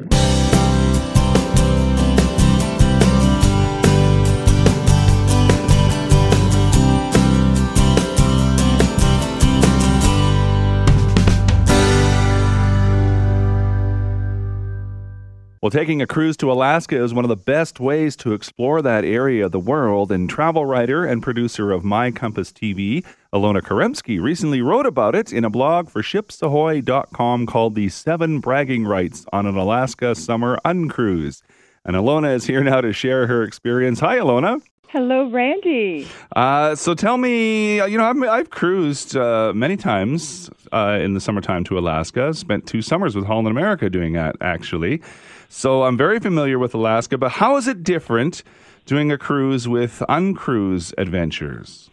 Well, 15.66 15.72
taking 15.72 16.00
a 16.00 16.06
cruise 16.06 16.38
to 16.38 16.52
Alaska 16.52 17.04
is 17.04 17.12
one 17.12 17.26
of 17.26 17.30
the 17.30 17.36
best 17.36 17.80
ways 17.80 18.16
to 18.18 18.34
explore 18.34 18.84
that 18.84 19.04
area 19.04 19.48
of 19.48 19.52
the 19.52 19.60
world, 19.60 20.12
and 20.12 20.30
travel 20.30 20.64
writer 20.64 21.04
and 21.04 21.24
producer 21.24 21.72
of 21.72 21.84
My 21.84 22.12
Compass 22.12 22.52
TV, 22.52 23.04
Ilona 23.34 23.64
Kauremszky, 23.64 24.22
recently 24.22 24.62
wrote 24.62 24.86
about 24.86 25.16
it 25.16 25.34
in 25.34 25.44
a 25.44 25.50
blog 25.50 25.90
for 25.90 26.04
shipsahoy.com 26.04 27.48
called 27.48 27.74
The 27.74 27.90
Seven 27.90 28.42
Bragging 28.42 28.86
Rights 28.86 29.26
on 29.34 29.48
an 29.48 29.58
Alaska 29.58 30.14
Summer 30.14 30.60
Uncruise. 30.64 31.42
And 31.84 31.96
Ilona 31.96 32.36
is 32.36 32.46
here 32.46 32.64
now 32.64 32.82
to 32.82 32.94
share 32.94 33.26
her 33.26 33.42
experience. 33.42 34.00
Hi, 34.02 34.20
Ilona. 34.20 34.62
Hello, 34.90 35.32
Randy. 35.32 36.08
Uh, 36.36 36.76
so 36.76 36.94
tell 36.94 37.18
me, 37.18 37.78
you 37.78 37.98
know, 37.98 38.06
I've, 38.06 38.22
I've 38.22 38.50
cruised 38.52 39.18
uh, 39.18 39.52
many 39.56 39.78
times 39.78 40.48
uh, 40.72 41.00
in 41.02 41.16
the 41.16 41.20
summertime 41.20 41.64
to 41.64 41.80
Alaska. 41.80 42.36
Spent 42.36 42.68
two 42.68 42.84
summers 42.84 43.16
with 43.16 43.26
Holland 43.26 43.48
America 43.48 43.90
doing 43.90 44.14
that, 44.14 44.36
actually. 44.42 45.02
So 45.50 45.84
I'm 45.84 45.98
very 45.98 46.20
familiar 46.20 46.60
with 46.60 46.74
Alaska, 46.74 47.18
but 47.18 47.32
how 47.32 47.58
is 47.58 47.68
it 47.68 47.84
different 47.84 48.44
doing 48.86 49.12
a 49.12 49.18
cruise 49.18 49.68
with 49.68 50.02
Uncruise 50.10 50.94
Adventures? 50.98 51.90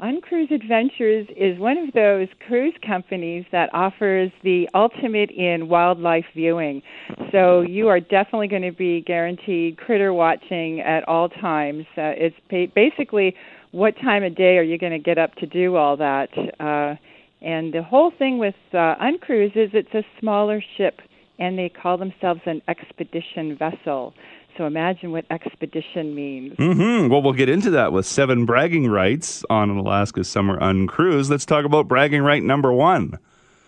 Uncruise 0.00 0.50
Adventures 0.50 1.26
is 1.36 1.58
one 1.58 1.78
of 1.78 1.94
those 1.94 2.28
cruise 2.46 2.74
companies 2.86 3.46
that 3.52 3.70
offers 3.72 4.30
the 4.42 4.68
ultimate 4.74 5.30
in 5.30 5.68
wildlife 5.68 6.26
viewing. 6.34 6.82
So 7.30 7.62
you 7.62 7.88
are 7.88 8.00
definitely 8.00 8.48
going 8.48 8.62
to 8.62 8.72
be 8.72 9.00
guaranteed 9.00 9.78
critter 9.78 10.12
watching 10.12 10.80
at 10.80 11.08
all 11.08 11.28
times. 11.28 11.86
Uh, 11.96 12.12
it's 12.16 12.36
basically 12.74 13.34
what 13.70 13.96
time 13.96 14.24
of 14.24 14.34
day 14.34 14.58
are 14.58 14.62
you 14.62 14.78
going 14.78 14.92
to 14.92 14.98
get 14.98 15.16
up 15.16 15.34
to 15.36 15.46
do 15.46 15.76
all 15.76 15.96
that? 15.96 16.28
Uh, 16.60 16.96
and 17.40 17.72
the 17.72 17.82
whole 17.82 18.10
thing 18.10 18.38
with 18.38 18.54
uh, 18.72 18.96
Uncruise 19.00 19.52
is 19.54 19.70
it's 19.72 19.94
a 19.94 20.04
smaller 20.20 20.62
ship 20.76 21.00
and 21.38 21.58
they 21.58 21.68
call 21.68 21.98
themselves 21.98 22.40
an 22.46 22.62
expedition 22.68 23.56
vessel. 23.56 24.14
So 24.56 24.66
imagine 24.66 25.10
what 25.10 25.24
expedition 25.30 26.14
means. 26.14 26.56
Mm-hmm. 26.56 27.08
Well, 27.08 27.22
we'll 27.22 27.32
get 27.32 27.48
into 27.48 27.70
that 27.70 27.92
with 27.92 28.06
seven 28.06 28.46
bragging 28.46 28.88
rights 28.88 29.44
on 29.50 29.70
an 29.70 29.78
Alaska 29.78 30.22
Summer 30.22 30.58
Uncruise. 30.60 31.28
Let's 31.28 31.44
talk 31.44 31.64
about 31.64 31.88
bragging 31.88 32.22
right 32.22 32.42
number 32.42 32.72
one. 32.72 33.18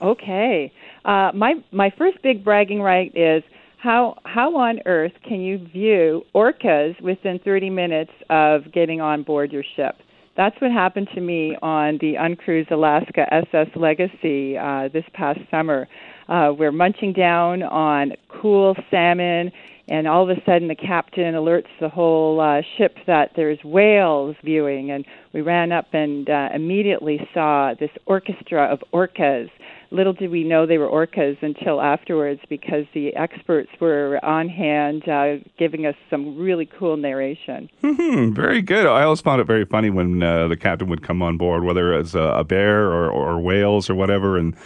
Okay. 0.00 0.72
Uh, 1.04 1.30
my 1.34 1.54
my 1.72 1.90
first 1.96 2.22
big 2.22 2.44
bragging 2.44 2.82
right 2.82 3.10
is 3.16 3.42
how 3.78 4.18
how 4.24 4.56
on 4.56 4.80
earth 4.86 5.12
can 5.26 5.40
you 5.40 5.58
view 5.58 6.22
orcas 6.34 7.00
within 7.00 7.38
30 7.38 7.70
minutes 7.70 8.12
of 8.30 8.72
getting 8.72 9.00
on 9.00 9.22
board 9.22 9.52
your 9.52 9.64
ship? 9.74 9.96
That's 10.36 10.60
what 10.60 10.70
happened 10.70 11.08
to 11.14 11.20
me 11.20 11.56
on 11.62 11.98
the 12.00 12.16
Uncruise 12.16 12.66
Alaska 12.70 13.32
SS 13.32 13.68
Legacy 13.74 14.58
uh, 14.58 14.88
this 14.92 15.04
past 15.14 15.40
summer. 15.50 15.88
Uh, 16.28 16.52
we're 16.56 16.72
munching 16.72 17.12
down 17.12 17.62
on 17.62 18.12
cool 18.28 18.74
salmon, 18.90 19.52
and 19.88 20.08
all 20.08 20.28
of 20.28 20.36
a 20.36 20.40
sudden 20.44 20.66
the 20.68 20.74
captain 20.74 21.34
alerts 21.34 21.68
the 21.80 21.88
whole 21.88 22.40
uh, 22.40 22.62
ship 22.76 22.96
that 23.06 23.30
there's 23.36 23.62
whales 23.62 24.34
viewing, 24.42 24.90
and 24.90 25.04
we 25.32 25.40
ran 25.40 25.70
up 25.70 25.86
and 25.92 26.28
uh, 26.28 26.48
immediately 26.52 27.26
saw 27.32 27.74
this 27.78 27.90
orchestra 28.06 28.64
of 28.64 28.82
orcas. 28.92 29.48
Little 29.92 30.12
did 30.12 30.32
we 30.32 30.42
know 30.42 30.66
they 30.66 30.78
were 30.78 30.88
orcas 30.88 31.40
until 31.42 31.80
afterwards 31.80 32.40
because 32.48 32.86
the 32.92 33.14
experts 33.14 33.70
were 33.80 34.18
on 34.24 34.48
hand 34.48 35.08
uh, 35.08 35.36
giving 35.56 35.86
us 35.86 35.94
some 36.10 36.36
really 36.36 36.66
cool 36.66 36.96
narration. 36.96 37.70
Mm-hmm, 37.84 38.34
very 38.34 38.62
good. 38.62 38.86
I 38.86 39.04
always 39.04 39.20
found 39.20 39.40
it 39.40 39.46
very 39.46 39.64
funny 39.64 39.90
when 39.90 40.24
uh, 40.24 40.48
the 40.48 40.56
captain 40.56 40.88
would 40.88 41.02
come 41.02 41.22
on 41.22 41.36
board, 41.36 41.62
whether 41.62 41.94
it 41.94 41.98
was 41.98 42.16
a 42.16 42.42
bear 42.42 42.86
or, 42.90 43.08
or 43.08 43.38
whales 43.38 43.88
or 43.88 43.94
whatever, 43.94 44.36
and 44.36 44.56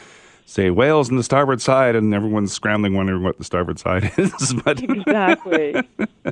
say 0.50 0.69
whales 0.69 1.11
on 1.11 1.16
the 1.16 1.23
starboard 1.23 1.62
side, 1.62 1.95
and 1.95 2.12
everyone's 2.12 2.52
scrambling 2.52 2.95
wondering 2.95 3.23
what 3.23 3.38
the 3.38 3.45
starboard 3.45 3.78
side 3.78 4.12
is. 4.19 4.54
but 4.64 4.83
exactly. 4.83 5.75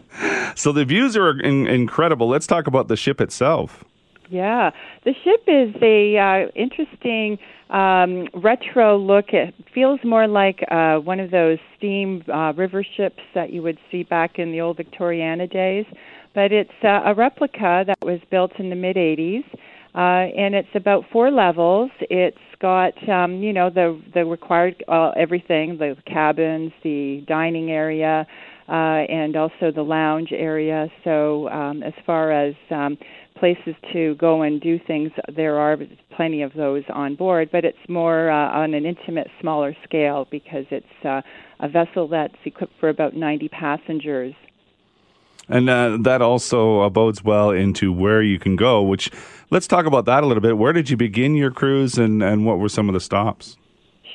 so 0.57 0.73
the 0.73 0.85
views 0.85 1.17
are 1.17 1.39
in- 1.41 1.67
incredible. 1.67 2.29
Let's 2.29 2.47
talk 2.47 2.67
about 2.67 2.89
the 2.89 2.97
ship 2.97 3.21
itself. 3.21 3.85
Yeah, 4.31 4.73
the 5.05 5.15
ship 5.25 5.43
is 5.47 5.75
a 5.81 6.19
uh, 6.19 6.51
interesting 6.55 7.39
um, 7.71 8.29
retro 8.35 8.99
look. 8.99 9.33
It 9.33 9.55
feels 9.73 10.01
more 10.05 10.27
like 10.27 10.65
uh, 10.71 10.97
one 10.97 11.19
of 11.21 11.31
those 11.31 11.59
steam 11.77 12.25
uh, 12.29 12.53
river 12.55 12.85
ships 12.85 13.23
that 13.35 13.53
you 13.53 13.63
would 13.63 13.79
see 13.91 14.03
back 14.03 14.39
in 14.39 14.53
the 14.53 14.61
old 14.61 14.77
Victoriana 14.77 15.51
days, 15.51 15.87
but 16.35 16.53
it's 16.53 16.71
uh, 16.83 17.03
a 17.07 17.15
replica 17.15 17.85
that 17.87 17.99
was 18.03 18.21
built 18.31 18.53
in 18.59 18.69
the 18.69 18.77
mid 18.77 18.97
80s. 18.97 19.45
Uh, 19.95 20.29
and 20.37 20.55
it's 20.55 20.69
about 20.75 21.05
four 21.11 21.31
levels. 21.31 21.91
It's 22.03 22.39
got 22.61 23.09
um, 23.09 23.43
you 23.43 23.53
know 23.53 23.71
the 23.71 24.01
the 24.15 24.25
required 24.25 24.83
uh, 24.89 25.11
everything 25.11 25.79
the 25.79 25.97
cabins, 26.07 26.73
the 26.83 27.25
dining 27.27 27.71
area, 27.71 28.27
uh, 28.69 28.73
and 28.73 29.37
also 29.37 29.71
the 29.75 29.83
lounge 29.83 30.31
area. 30.33 30.89
So 31.05 31.49
um, 31.49 31.83
as 31.83 31.95
far 32.05 32.33
as 32.33 32.55
um, 32.71 32.99
places 33.39 33.75
to 33.93 34.15
go 34.17 34.43
and 34.43 34.61
do 34.61 34.79
things, 34.87 35.11
there 35.35 35.59
are 35.59 35.77
plenty 36.17 36.43
of 36.43 36.53
those 36.55 36.83
on 36.93 37.15
board, 37.15 37.49
but 37.53 37.65
it's 37.65 37.79
more 37.89 38.31
uh, 38.31 38.51
on 38.51 38.75
an 38.75 38.85
intimate, 38.85 39.29
smaller 39.41 39.75
scale 39.85 40.27
because 40.31 40.65
it's 40.71 40.87
uh, 41.05 41.21
a 41.61 41.69
vessel 41.69 42.09
that's 42.09 42.35
equipped 42.45 42.75
for 42.81 42.89
about 42.89 43.15
90 43.15 43.49
passengers. 43.49 44.35
And 45.49 45.71
uh, 45.71 45.97
that 46.03 46.21
also 46.21 46.89
bodes 46.91 47.25
well 47.25 47.51
into 47.51 47.93
where 47.93 48.23
you 48.23 48.39
can 48.39 48.57
go, 48.57 48.83
which 48.83 49.11
Let's 49.51 49.67
talk 49.67 49.87
about 49.87 50.05
that 50.05 50.23
a 50.23 50.27
little 50.27 50.43
bit. 50.43 50.59
Where 50.59 50.75
did 50.75 50.91
you 50.91 50.97
begin 50.99 51.35
your 51.35 51.51
cruise, 51.51 51.97
and 51.97 52.23
and 52.23 52.45
what 52.45 52.59
were 52.59 52.69
some 52.69 52.89
of 52.89 52.93
the 52.93 53.01
stops? 53.01 53.57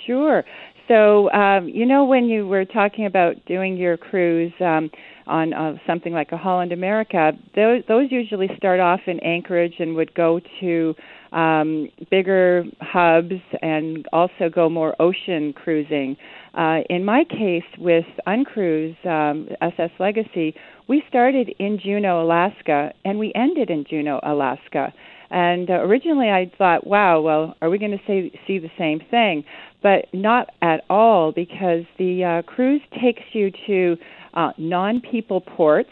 Sure. 0.06 0.44
So, 0.88 1.32
um, 1.32 1.70
you 1.70 1.86
know, 1.86 2.04
when 2.04 2.25
you 2.25 2.46
were 2.46 2.66
talking 2.66 3.06
about 3.06 3.44
doing 3.46 3.78
your 3.78 3.98
cruise 3.98 4.54
um, 4.60 4.92
on 5.25 5.54
uh, 5.54 5.78
something 5.88 6.13
like 6.13 6.34
a 6.34 6.38
Holland 6.38 6.74
America, 6.74 7.32
those, 7.56 7.84
those 7.88 8.12
usually 8.12 8.50
start 8.58 8.82
off 8.82 9.00
in 9.08 9.22
Anchorage 9.22 9.75
and 9.80 9.96
would 9.96 10.13
go 10.13 10.42
to 10.60 10.94
um, 11.32 11.88
bigger 12.12 12.66
hubs 12.82 13.42
and 13.62 14.06
also 14.12 14.50
go 14.54 14.70
more 14.70 14.94
ocean 15.00 15.54
cruising. 15.54 16.18
Uh, 16.54 16.80
in 16.90 17.04
my 17.04 17.24
case, 17.24 17.64
with 17.80 18.06
Uncruise 18.28 18.96
um, 19.06 19.48
SS 19.62 19.90
Legacy, 20.00 20.54
we 20.88 21.04
started 21.10 21.54
in 21.60 21.80
Juneau, 21.84 22.22
Alaska, 22.24 22.92
and 23.04 23.18
we 23.18 23.32
ended 23.34 23.70
in 23.70 23.86
Juneau, 23.90 24.20
Alaska. 24.24 24.94
And 25.32 25.70
uh, 25.70 25.74
originally 25.74 26.30
I 26.30 26.52
thought, 26.58 26.86
wow, 26.86 27.22
well, 27.22 27.56
are 27.62 27.70
we 27.70 27.80
going 27.80 27.92
to 27.92 28.02
see, 28.06 28.32
see 28.46 28.60
the 28.60 28.70
same 28.78 29.00
thing? 29.10 29.44
But 29.82 30.06
not 30.14 30.50
at 30.62 30.84
all, 30.90 31.32
because 31.32 31.86
the 31.98 32.24
uh, 32.24 32.42
cruise 32.44 32.82
takes 33.02 33.24
you 33.34 33.52
to 33.68 33.98
uh, 34.36 34.52
non 34.58 35.02
people 35.02 35.42
ports 35.42 35.90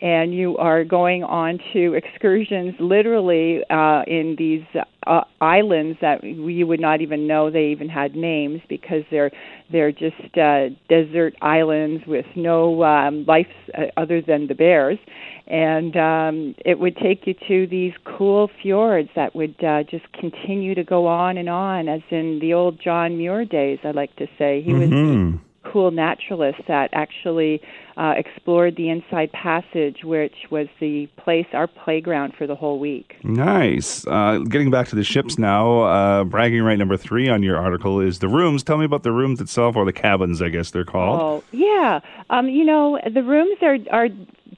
and 0.00 0.34
you 0.34 0.56
are 0.56 0.84
going 0.84 1.22
on 1.24 1.58
to 1.72 1.94
excursions 1.94 2.74
literally 2.80 3.62
uh, 3.68 4.02
in 4.06 4.34
these 4.38 4.64
uh, 5.06 5.22
islands 5.40 5.98
that 6.00 6.24
you 6.24 6.66
would 6.66 6.80
not 6.80 7.00
even 7.00 7.26
know 7.26 7.50
they 7.50 7.66
even 7.66 7.88
had 7.88 8.14
names 8.14 8.60
because 8.68 9.02
they're 9.10 9.30
they're 9.70 9.92
just 9.92 10.36
uh, 10.36 10.66
desert 10.88 11.34
islands 11.42 12.04
with 12.06 12.26
no 12.34 12.82
um, 12.82 13.24
life 13.26 13.46
uh, 13.76 13.82
other 13.96 14.20
than 14.20 14.46
the 14.46 14.54
bears, 14.54 14.98
and 15.46 15.96
um, 15.96 16.54
it 16.64 16.78
would 16.78 16.96
take 16.96 17.26
you 17.26 17.34
to 17.48 17.66
these 17.66 17.92
cool 18.04 18.50
fjords 18.62 19.10
that 19.16 19.34
would 19.34 19.62
uh, 19.62 19.82
just 19.84 20.10
continue 20.12 20.74
to 20.74 20.84
go 20.84 21.06
on 21.06 21.36
and 21.36 21.48
on, 21.48 21.88
as 21.88 22.02
in 22.10 22.38
the 22.40 22.54
old 22.54 22.80
John 22.82 23.16
Muir 23.16 23.44
days. 23.44 23.78
I 23.84 23.90
like 23.90 24.14
to 24.16 24.26
say 24.38 24.62
he 24.62 24.72
mm-hmm. 24.72 25.32
was 25.32 25.40
cool 25.64 25.90
naturalist 25.90 26.58
that 26.68 26.90
actually 26.92 27.60
uh, 27.96 28.14
explored 28.16 28.76
the 28.76 28.88
Inside 28.88 29.30
Passage, 29.32 30.04
which 30.04 30.34
was 30.50 30.68
the 30.80 31.06
place, 31.16 31.46
our 31.52 31.66
playground 31.66 32.32
for 32.36 32.46
the 32.46 32.54
whole 32.54 32.78
week. 32.78 33.16
Nice. 33.22 34.06
Uh, 34.06 34.38
getting 34.48 34.70
back 34.70 34.88
to 34.88 34.96
the 34.96 35.04
ships 35.04 35.38
now, 35.38 35.82
uh, 35.82 36.24
bragging 36.24 36.62
right 36.62 36.78
number 36.78 36.96
three 36.96 37.28
on 37.28 37.42
your 37.42 37.58
article 37.58 38.00
is 38.00 38.20
the 38.20 38.28
rooms. 38.28 38.62
Tell 38.62 38.78
me 38.78 38.84
about 38.84 39.02
the 39.02 39.12
rooms 39.12 39.40
itself, 39.40 39.76
or 39.76 39.84
the 39.84 39.92
cabins, 39.92 40.40
I 40.40 40.48
guess 40.48 40.70
they're 40.70 40.84
called. 40.84 41.20
Oh, 41.20 41.44
yeah. 41.52 42.00
Um, 42.30 42.48
you 42.48 42.64
know, 42.64 42.98
the 43.12 43.22
rooms 43.22 43.58
are 43.62 43.76
are 43.90 44.08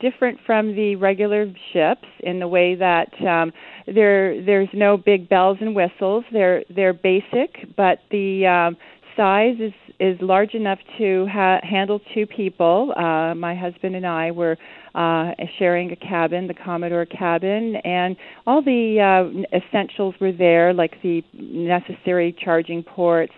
different 0.01 0.41
from 0.45 0.75
the 0.75 0.97
regular 0.97 1.47
ships 1.73 2.07
in 2.21 2.41
the 2.41 2.49
way 2.49 2.75
that 2.75 3.13
um, 3.23 3.53
there 3.87 4.43
there's 4.43 4.69
no 4.73 4.97
big 4.97 5.29
bells 5.29 5.59
and 5.61 5.75
whistles. 5.75 6.25
They're 6.33 6.65
they're 6.69 6.93
basic, 6.93 7.75
but 7.77 8.01
the 8.11 8.47
um, 8.47 8.77
size 9.17 9.57
is 9.61 9.73
is 10.01 10.17
large 10.21 10.55
enough 10.55 10.81
to 10.99 11.27
ha- 11.31 11.61
handle 11.63 12.01
two 12.13 12.27
people. 12.27 12.93
Uh, 12.97 13.35
my 13.35 13.55
husband 13.55 13.95
and 13.95 14.07
I 14.07 14.33
were 14.33 14.57
uh, 14.95 15.31
sharing 15.59 15.93
a 15.93 15.97
cabin, 15.97 16.49
the 16.49 16.55
Commodore 16.55 17.07
cabin, 17.07 17.77
and 17.85 18.17
all 18.47 18.63
the 18.63 18.99
uh, 19.01 19.57
essentials 19.57 20.15
were 20.21 20.33
there, 20.33 20.75
like 20.75 21.01
the 21.03 21.23
necessary 21.35 22.35
charging 22.43 22.83
ports. 22.83 23.35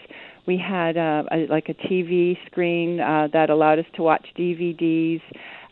We 0.47 0.59
had 0.59 0.97
uh, 0.97 1.25
a, 1.31 1.47
like 1.49 1.69
a 1.69 1.75
TV 1.75 2.37
screen 2.47 3.01
uh, 3.01 3.29
that 3.33 3.51
allowed 3.51 3.79
us 3.79 3.87
to 3.97 4.03
watch 4.03 4.27
DVDs 4.39 5.21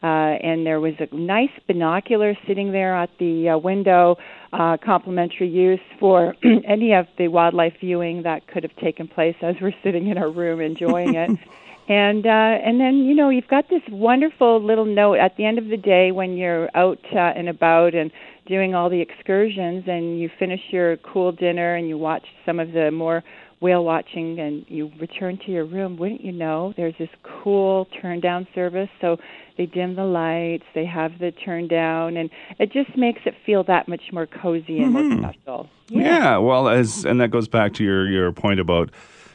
uh, 0.02 0.06
and 0.06 0.66
there 0.66 0.80
was 0.80 0.94
a 0.98 1.14
nice 1.14 1.50
binocular 1.66 2.36
sitting 2.46 2.72
there 2.72 2.96
at 2.96 3.10
the 3.18 3.50
uh, 3.50 3.58
window, 3.58 4.16
uh, 4.52 4.76
complimentary 4.84 5.48
use 5.48 5.80
for 6.00 6.34
any 6.66 6.92
of 6.92 7.06
the 7.18 7.28
wildlife 7.28 7.74
viewing 7.80 8.22
that 8.24 8.46
could 8.48 8.62
have 8.62 8.74
taken 8.76 9.06
place 9.06 9.36
as 9.42 9.54
we're 9.60 9.74
sitting 9.82 10.08
in 10.08 10.18
our 10.18 10.30
room 10.30 10.60
enjoying 10.60 11.14
it. 11.14 11.30
and 11.88 12.26
uh, 12.26 12.28
and 12.30 12.80
then 12.80 12.98
you 12.98 13.14
know 13.14 13.28
you've 13.28 13.48
got 13.48 13.68
this 13.68 13.82
wonderful 13.90 14.64
little 14.64 14.84
note 14.84 15.18
at 15.18 15.36
the 15.36 15.44
end 15.44 15.58
of 15.58 15.68
the 15.68 15.76
day 15.76 16.12
when 16.12 16.36
you're 16.36 16.68
out 16.76 17.00
uh, 17.12 17.18
and 17.18 17.48
about 17.48 17.94
and 17.94 18.10
doing 18.46 18.74
all 18.74 18.88
the 18.88 19.00
excursions 19.00 19.84
and 19.86 20.20
you 20.20 20.30
finish 20.38 20.60
your 20.70 20.96
cool 20.98 21.32
dinner 21.32 21.74
and 21.74 21.88
you 21.88 21.96
watch 21.96 22.26
some 22.44 22.58
of 22.58 22.72
the 22.72 22.90
more 22.90 23.22
whale 23.62 23.84
watching 23.84 24.40
and 24.40 24.66
you 24.68 24.90
return 25.00 25.38
to 25.46 25.52
your 25.52 25.64
room, 25.64 25.96
wouldn't 25.96 26.22
you 26.22 26.32
know, 26.32 26.74
there's 26.76 26.94
this 26.98 27.08
cool 27.22 27.86
turn 28.02 28.20
down 28.20 28.46
service. 28.54 28.88
So 29.00 29.18
they 29.56 29.66
dim 29.66 29.94
the 29.94 30.04
lights, 30.04 30.64
they 30.74 30.84
have 30.84 31.18
the 31.20 31.30
turn 31.30 31.68
down, 31.68 32.16
and 32.16 32.28
it 32.58 32.72
just 32.72 32.96
makes 32.96 33.20
it 33.24 33.34
feel 33.46 33.62
that 33.64 33.88
much 33.88 34.02
more 34.12 34.26
cozy 34.26 34.80
and 34.80 34.94
mm-hmm. 34.94 35.20
more 35.20 35.32
special. 35.32 35.70
Yeah. 35.88 36.02
yeah, 36.02 36.36
well, 36.38 36.68
as 36.68 37.04
and 37.04 37.20
that 37.20 37.30
goes 37.30 37.48
back 37.48 37.74
to 37.74 37.84
your 37.84 38.08
your 38.08 38.32
point 38.32 38.60
about 38.60 38.90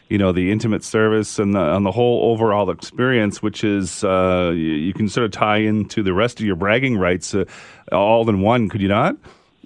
you 0.09 0.17
know 0.17 0.31
the 0.31 0.51
intimate 0.51 0.83
service 0.83 1.39
and 1.39 1.53
the, 1.53 1.75
and 1.75 1.85
the 1.85 1.91
whole 1.91 2.31
overall 2.31 2.69
experience, 2.69 3.41
which 3.41 3.63
is 3.63 4.03
uh, 4.03 4.51
you, 4.53 4.73
you, 4.73 4.93
can 4.93 5.07
sort 5.07 5.25
of 5.25 5.31
tie 5.31 5.57
into 5.57 6.03
the 6.03 6.13
rest 6.13 6.39
of 6.39 6.45
your 6.45 6.55
bragging 6.55 6.97
rights 6.97 7.33
uh, 7.33 7.45
all 7.91 8.27
in 8.29 8.41
one. 8.41 8.69
Could 8.69 8.81
you 8.81 8.87
not? 8.87 9.15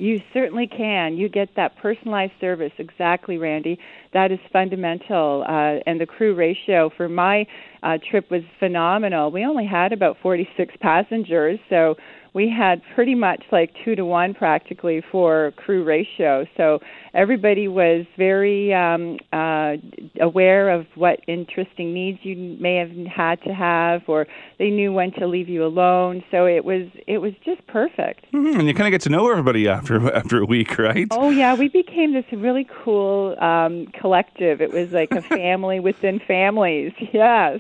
You 0.02 0.20
certainly 0.34 0.66
can. 0.66 1.16
You 1.16 1.30
get 1.30 1.50
that 1.58 1.78
personalized 1.78 2.32
service. 2.42 2.72
Exactly, 2.80 3.38
Randy. 3.38 3.78
That 4.14 4.32
is 4.32 4.40
fundamental. 4.52 5.44
Uh, 5.48 5.78
and 5.86 6.02
the 6.02 6.08
crew 6.08 6.34
ratio 6.34 6.90
for 6.98 7.08
my 7.08 7.46
uh, 7.84 8.00
trip 8.10 8.32
was 8.32 8.42
phenomenal. 8.58 9.30
We 9.30 9.46
only 9.46 9.68
had 9.68 9.94
about 9.94 10.18
46 10.24 10.74
passengers, 10.82 11.60
so 11.70 11.98
we 12.34 12.50
had 12.50 12.82
pretty 12.96 13.16
much 13.16 13.44
like 13.52 13.74
two 13.84 13.96
to 13.96 14.06
one 14.06 14.34
practically 14.34 15.04
for 15.12 15.52
crew 15.58 15.84
ratio. 15.84 16.46
So 16.56 16.80
everybody 17.14 17.68
was 17.68 18.06
very 18.18 18.74
um, 18.74 19.18
uh, 19.34 19.76
aware 20.22 20.70
of 20.70 20.86
what 20.96 21.20
interesting 21.28 21.94
needs 21.94 22.20
you 22.24 22.36
may 22.60 22.76
have 22.76 22.92
had 23.08 23.42
to 23.44 23.54
have, 23.54 24.04
or 24.08 24.28
they 24.60 24.70
knew 24.70 24.94
when 24.94 25.12
to 25.14 25.28
leave 25.28 25.50
you 25.50 25.66
alone. 25.66 26.24
So 26.32 26.46
it 26.46 26.64
was 26.64 26.88
it 27.06 27.18
was 27.18 27.34
just 27.44 27.66
perfect. 27.68 28.26
Mm-hmm. 28.32 28.60
And 28.60 28.68
you 28.68 28.74
kind 28.74 28.88
of 28.88 28.92
get 28.92 29.02
to 29.02 29.10
know 29.10 29.30
everybody 29.30 29.68
after 29.68 30.14
after 30.16 30.42
a 30.42 30.46
week, 30.46 30.78
right? 30.78 31.08
Oh 31.12 31.30
yeah, 31.30 31.54
we 31.56 31.68
became 31.68 32.14
this 32.14 32.26
really 32.32 32.68
cool 32.84 33.36
um, 33.44 33.88
collective. 33.88 34.62
It 34.62 34.72
was 34.72 34.92
like 34.92 35.12
a 35.12 35.22
family 35.36 35.80
within 35.82 36.20
families. 36.20 36.94
Yes. 37.12 37.60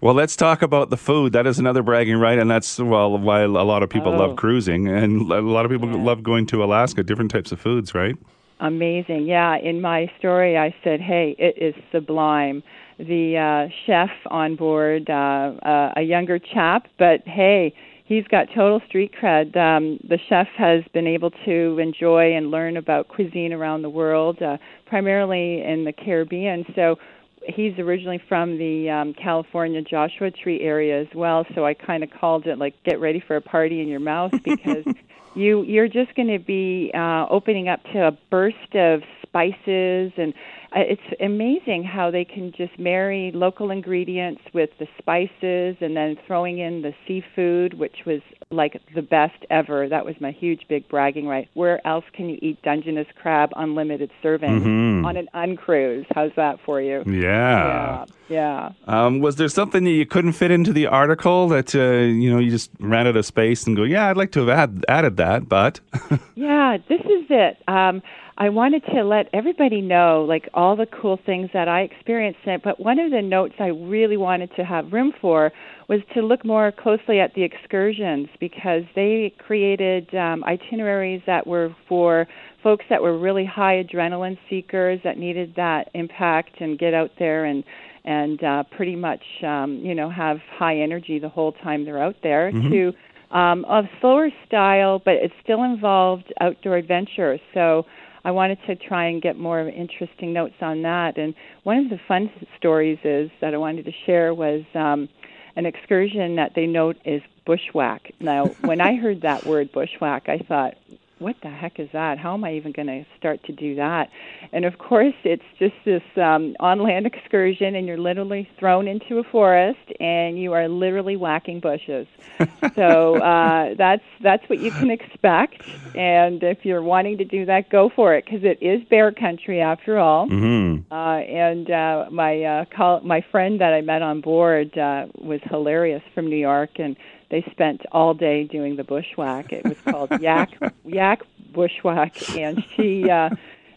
Well, 0.00 0.14
let's 0.14 0.36
talk 0.36 0.62
about 0.62 0.90
the 0.90 0.96
food. 0.96 1.32
That 1.32 1.46
is 1.46 1.58
another 1.58 1.82
bragging 1.82 2.16
right, 2.16 2.38
and 2.38 2.50
that's 2.50 2.78
well 2.78 3.18
why 3.18 3.40
a 3.40 3.48
lot 3.48 3.82
of 3.82 3.90
people 3.90 4.12
oh. 4.12 4.18
love 4.18 4.36
cruising, 4.36 4.88
and 4.88 5.30
a 5.30 5.40
lot 5.40 5.64
of 5.64 5.70
people 5.70 5.88
yeah. 5.88 6.02
love 6.02 6.22
going 6.22 6.46
to 6.46 6.64
Alaska. 6.64 7.02
Different 7.02 7.30
types 7.30 7.52
of 7.52 7.60
foods, 7.60 7.94
right? 7.94 8.16
Amazing. 8.60 9.26
Yeah. 9.26 9.56
In 9.58 9.80
my 9.80 10.10
story, 10.18 10.56
I 10.56 10.74
said, 10.84 11.00
"Hey, 11.00 11.34
it 11.38 11.56
is 11.60 11.74
sublime." 11.90 12.62
The 12.98 13.36
uh, 13.36 13.72
chef 13.86 14.10
on 14.26 14.54
board, 14.54 15.10
uh, 15.10 15.12
uh, 15.12 15.92
a 15.96 16.02
younger 16.02 16.38
chap, 16.38 16.86
but 16.98 17.26
hey, 17.26 17.74
he's 18.04 18.24
got 18.28 18.46
total 18.54 18.80
street 18.86 19.12
cred. 19.20 19.56
Um, 19.56 19.98
the 20.08 20.18
chef 20.28 20.46
has 20.56 20.84
been 20.92 21.06
able 21.06 21.30
to 21.44 21.78
enjoy 21.78 22.34
and 22.34 22.50
learn 22.50 22.76
about 22.76 23.08
cuisine 23.08 23.52
around 23.52 23.82
the 23.82 23.90
world, 23.90 24.40
uh, 24.42 24.58
primarily 24.86 25.62
in 25.62 25.84
the 25.84 25.92
Caribbean. 25.92 26.64
So 26.74 26.96
he's 27.46 27.78
originally 27.78 28.20
from 28.28 28.58
the 28.58 28.90
um, 28.90 29.14
California 29.14 29.82
Joshua 29.82 30.30
Tree 30.30 30.60
area 30.60 31.00
as 31.00 31.08
well, 31.14 31.46
so 31.54 31.64
I 31.64 31.74
kind 31.74 32.02
of 32.02 32.10
called 32.10 32.46
it 32.46 32.58
like 32.58 32.74
"Get 32.84 33.00
ready 33.00 33.22
for 33.26 33.36
a 33.36 33.40
party 33.40 33.80
in 33.80 33.88
your 33.88 34.00
mouth" 34.00 34.32
because 34.44 34.84
you 35.34 35.62
you're 35.62 35.88
just 35.88 36.14
going 36.14 36.28
to 36.28 36.38
be 36.38 36.90
uh, 36.94 37.26
opening 37.30 37.68
up 37.68 37.82
to 37.92 38.06
a 38.08 38.12
burst 38.30 38.74
of 38.74 39.02
spices 39.32 40.12
and 40.18 40.34
uh, 40.74 40.80
it's 40.80 41.20
amazing 41.20 41.84
how 41.84 42.10
they 42.10 42.24
can 42.24 42.52
just 42.56 42.78
marry 42.78 43.30
local 43.34 43.70
ingredients 43.70 44.40
with 44.54 44.70
the 44.78 44.86
spices 44.98 45.76
and 45.80 45.96
then 45.96 46.16
throwing 46.26 46.58
in 46.58 46.82
the 46.82 46.94
seafood, 47.06 47.74
which 47.74 48.04
was 48.06 48.20
like 48.50 48.80
the 48.94 49.02
best 49.02 49.44
ever. 49.50 49.88
That 49.88 50.04
was 50.04 50.14
my 50.20 50.30
huge 50.30 50.62
big 50.68 50.88
bragging 50.88 51.26
right. 51.26 51.48
Where 51.54 51.86
else 51.86 52.04
can 52.14 52.28
you 52.28 52.38
eat 52.40 52.62
Dungeness 52.62 53.06
crab 53.20 53.50
unlimited 53.56 54.10
serving 54.22 54.60
mm-hmm. 54.60 55.04
on 55.04 55.16
an 55.16 55.28
uncruise? 55.34 56.06
How's 56.14 56.32
that 56.36 56.58
for 56.64 56.80
you? 56.80 57.02
Yeah. 57.06 58.06
Yeah. 58.28 58.72
yeah. 58.86 59.06
Um, 59.06 59.20
was 59.20 59.36
there 59.36 59.48
something 59.48 59.84
that 59.84 59.90
you 59.90 60.06
couldn't 60.06 60.32
fit 60.32 60.50
into 60.50 60.72
the 60.72 60.86
article 60.86 61.48
that, 61.48 61.74
uh, 61.74 61.80
you 61.80 62.30
know, 62.30 62.38
you 62.38 62.50
just 62.50 62.70
ran 62.78 63.06
out 63.06 63.16
of 63.16 63.26
space 63.26 63.66
and 63.66 63.76
go, 63.76 63.82
yeah, 63.82 64.08
I'd 64.08 64.16
like 64.16 64.32
to 64.32 64.46
have 64.46 64.48
add, 64.48 64.84
added 64.88 65.16
that, 65.18 65.48
but. 65.48 65.80
yeah, 66.34 66.78
this 66.88 67.00
is 67.00 67.26
it. 67.28 67.58
Um, 67.68 68.02
I 68.38 68.48
wanted 68.48 68.82
to 68.94 69.04
let 69.04 69.28
everybody 69.32 69.80
know 69.80 70.24
like 70.26 70.48
all 70.54 70.74
the 70.74 70.86
cool 70.86 71.18
things 71.24 71.50
that 71.52 71.68
I 71.68 71.82
experienced. 71.82 72.40
But 72.64 72.80
one 72.80 72.98
of 72.98 73.10
the 73.10 73.22
notes 73.22 73.54
I 73.58 73.66
really 73.66 74.16
wanted 74.16 74.50
to 74.56 74.64
have 74.64 74.92
room 74.92 75.12
for 75.20 75.52
was 75.88 76.00
to 76.14 76.22
look 76.22 76.44
more 76.44 76.72
closely 76.72 77.20
at 77.20 77.34
the 77.34 77.42
excursions 77.42 78.28
because 78.40 78.82
they 78.94 79.34
created 79.38 80.14
um, 80.14 80.42
itineraries 80.44 81.22
that 81.26 81.46
were 81.46 81.74
for 81.88 82.26
folks 82.62 82.84
that 82.88 83.02
were 83.02 83.18
really 83.18 83.44
high 83.44 83.82
adrenaline 83.82 84.38
seekers 84.48 85.00
that 85.04 85.18
needed 85.18 85.52
that 85.56 85.90
impact 85.94 86.60
and 86.60 86.78
get 86.78 86.94
out 86.94 87.10
there 87.18 87.44
and 87.44 87.64
and 88.04 88.42
uh, 88.42 88.64
pretty 88.76 88.96
much 88.96 89.22
um, 89.46 89.80
you 89.84 89.94
know 89.94 90.10
have 90.10 90.38
high 90.58 90.78
energy 90.78 91.18
the 91.18 91.28
whole 91.28 91.52
time 91.52 91.84
they're 91.84 92.02
out 92.02 92.16
there 92.22 92.50
mm-hmm. 92.50 92.70
to 92.70 92.92
um, 93.36 93.64
of 93.64 93.86
slower 94.00 94.28
style, 94.46 95.00
but 95.02 95.14
it 95.14 95.32
still 95.42 95.62
involved 95.62 96.32
outdoor 96.40 96.76
adventure. 96.76 97.38
So 97.54 97.84
I 98.24 98.30
wanted 98.30 98.58
to 98.66 98.76
try 98.76 99.06
and 99.06 99.20
get 99.20 99.36
more 99.38 99.60
interesting 99.68 100.32
notes 100.32 100.54
on 100.60 100.82
that. 100.82 101.18
And 101.18 101.34
one 101.64 101.78
of 101.78 101.90
the 101.90 101.98
fun 102.06 102.30
stories 102.56 102.98
is 103.04 103.30
that 103.40 103.54
I 103.54 103.56
wanted 103.56 103.84
to 103.86 103.92
share 104.06 104.32
was 104.32 104.62
um, 104.74 105.08
an 105.56 105.66
excursion 105.66 106.36
that 106.36 106.52
they 106.54 106.66
note 106.66 106.96
is 107.04 107.22
bushwhack. 107.44 108.12
Now, 108.20 108.46
when 108.62 108.80
I 108.80 108.94
heard 108.94 109.22
that 109.22 109.44
word 109.44 109.72
bushwhack, 109.72 110.28
I 110.28 110.38
thought, 110.38 110.74
what 111.22 111.36
the 111.42 111.48
heck 111.48 111.78
is 111.78 111.88
that? 111.92 112.18
How 112.18 112.34
am 112.34 112.44
I 112.44 112.54
even 112.54 112.72
going 112.72 112.88
to 112.88 113.04
start 113.18 113.42
to 113.44 113.52
do 113.52 113.76
that? 113.76 114.10
And 114.52 114.64
of 114.64 114.78
course, 114.78 115.14
it's 115.24 115.44
just 115.58 115.74
this 115.84 116.02
um, 116.16 116.56
on 116.60 116.82
land 116.82 117.06
excursion, 117.06 117.74
and 117.74 117.86
you're 117.86 117.98
literally 117.98 118.48
thrown 118.58 118.88
into 118.88 119.18
a 119.18 119.24
forest, 119.24 119.78
and 120.00 120.38
you 120.38 120.52
are 120.52 120.68
literally 120.68 121.16
whacking 121.16 121.60
bushes. 121.60 122.06
so 122.74 123.16
uh, 123.16 123.74
that's 123.76 124.04
that's 124.22 124.48
what 124.48 124.60
you 124.60 124.70
can 124.70 124.90
expect. 124.90 125.62
And 125.96 126.42
if 126.42 126.64
you're 126.64 126.82
wanting 126.82 127.18
to 127.18 127.24
do 127.24 127.46
that, 127.46 127.70
go 127.70 127.90
for 127.94 128.14
it 128.14 128.24
because 128.24 128.44
it 128.44 128.58
is 128.60 128.82
bear 128.88 129.12
country 129.12 129.60
after 129.60 129.98
all. 129.98 130.28
Mm-hmm. 130.28 130.92
Uh, 130.92 131.18
and 131.18 131.70
uh, 131.70 132.10
my 132.10 132.42
uh, 132.42 132.64
call, 132.76 133.00
my 133.00 133.24
friend 133.30 133.60
that 133.60 133.72
I 133.72 133.80
met 133.80 134.02
on 134.02 134.20
board 134.20 134.76
uh, 134.76 135.06
was 135.14 135.40
hilarious 135.44 136.02
from 136.14 136.28
New 136.28 136.36
York, 136.36 136.70
and 136.76 136.96
they 137.32 137.42
spent 137.50 137.80
all 137.92 138.12
day 138.12 138.44
doing 138.44 138.76
the 138.76 138.84
bushwhack. 138.84 139.54
It 139.54 139.64
was 139.64 139.78
called 139.80 140.10
Yak 140.20 140.50
Yak 140.84 141.22
Bushwhack, 141.52 142.36
and 142.36 142.62
she 142.76 143.08
uh, 143.08 143.30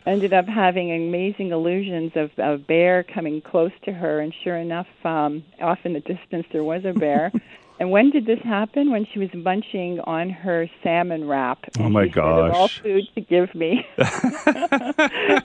ended 0.05 0.33
up 0.33 0.45
having 0.45 0.91
amazing 0.91 1.51
illusions 1.51 2.11
of 2.15 2.31
a 2.37 2.57
bear 2.57 3.01
coming 3.03 3.39
close 3.39 3.71
to 3.85 3.93
her. 3.93 4.19
And 4.19 4.33
sure 4.43 4.57
enough, 4.57 4.87
um, 5.05 5.45
off 5.61 5.79
in 5.85 5.93
the 5.93 6.01
distance 6.01 6.45
there 6.51 6.65
was 6.65 6.83
a 6.83 6.91
bear. 6.91 7.31
and 7.79 7.91
when 7.91 8.09
did 8.11 8.25
this 8.25 8.39
happen? 8.43 8.91
When 8.91 9.05
she 9.11 9.19
was 9.19 9.29
munching 9.33 9.99
on 10.01 10.29
her 10.29 10.69
salmon 10.83 11.27
wrap. 11.27 11.59
Oh 11.79 11.89
my 11.89 12.07
said, 12.07 12.17
all 12.17 12.49
gosh. 12.51 12.81
food 12.81 13.03
to 13.15 13.21
give 13.21 13.53
me. 13.55 13.85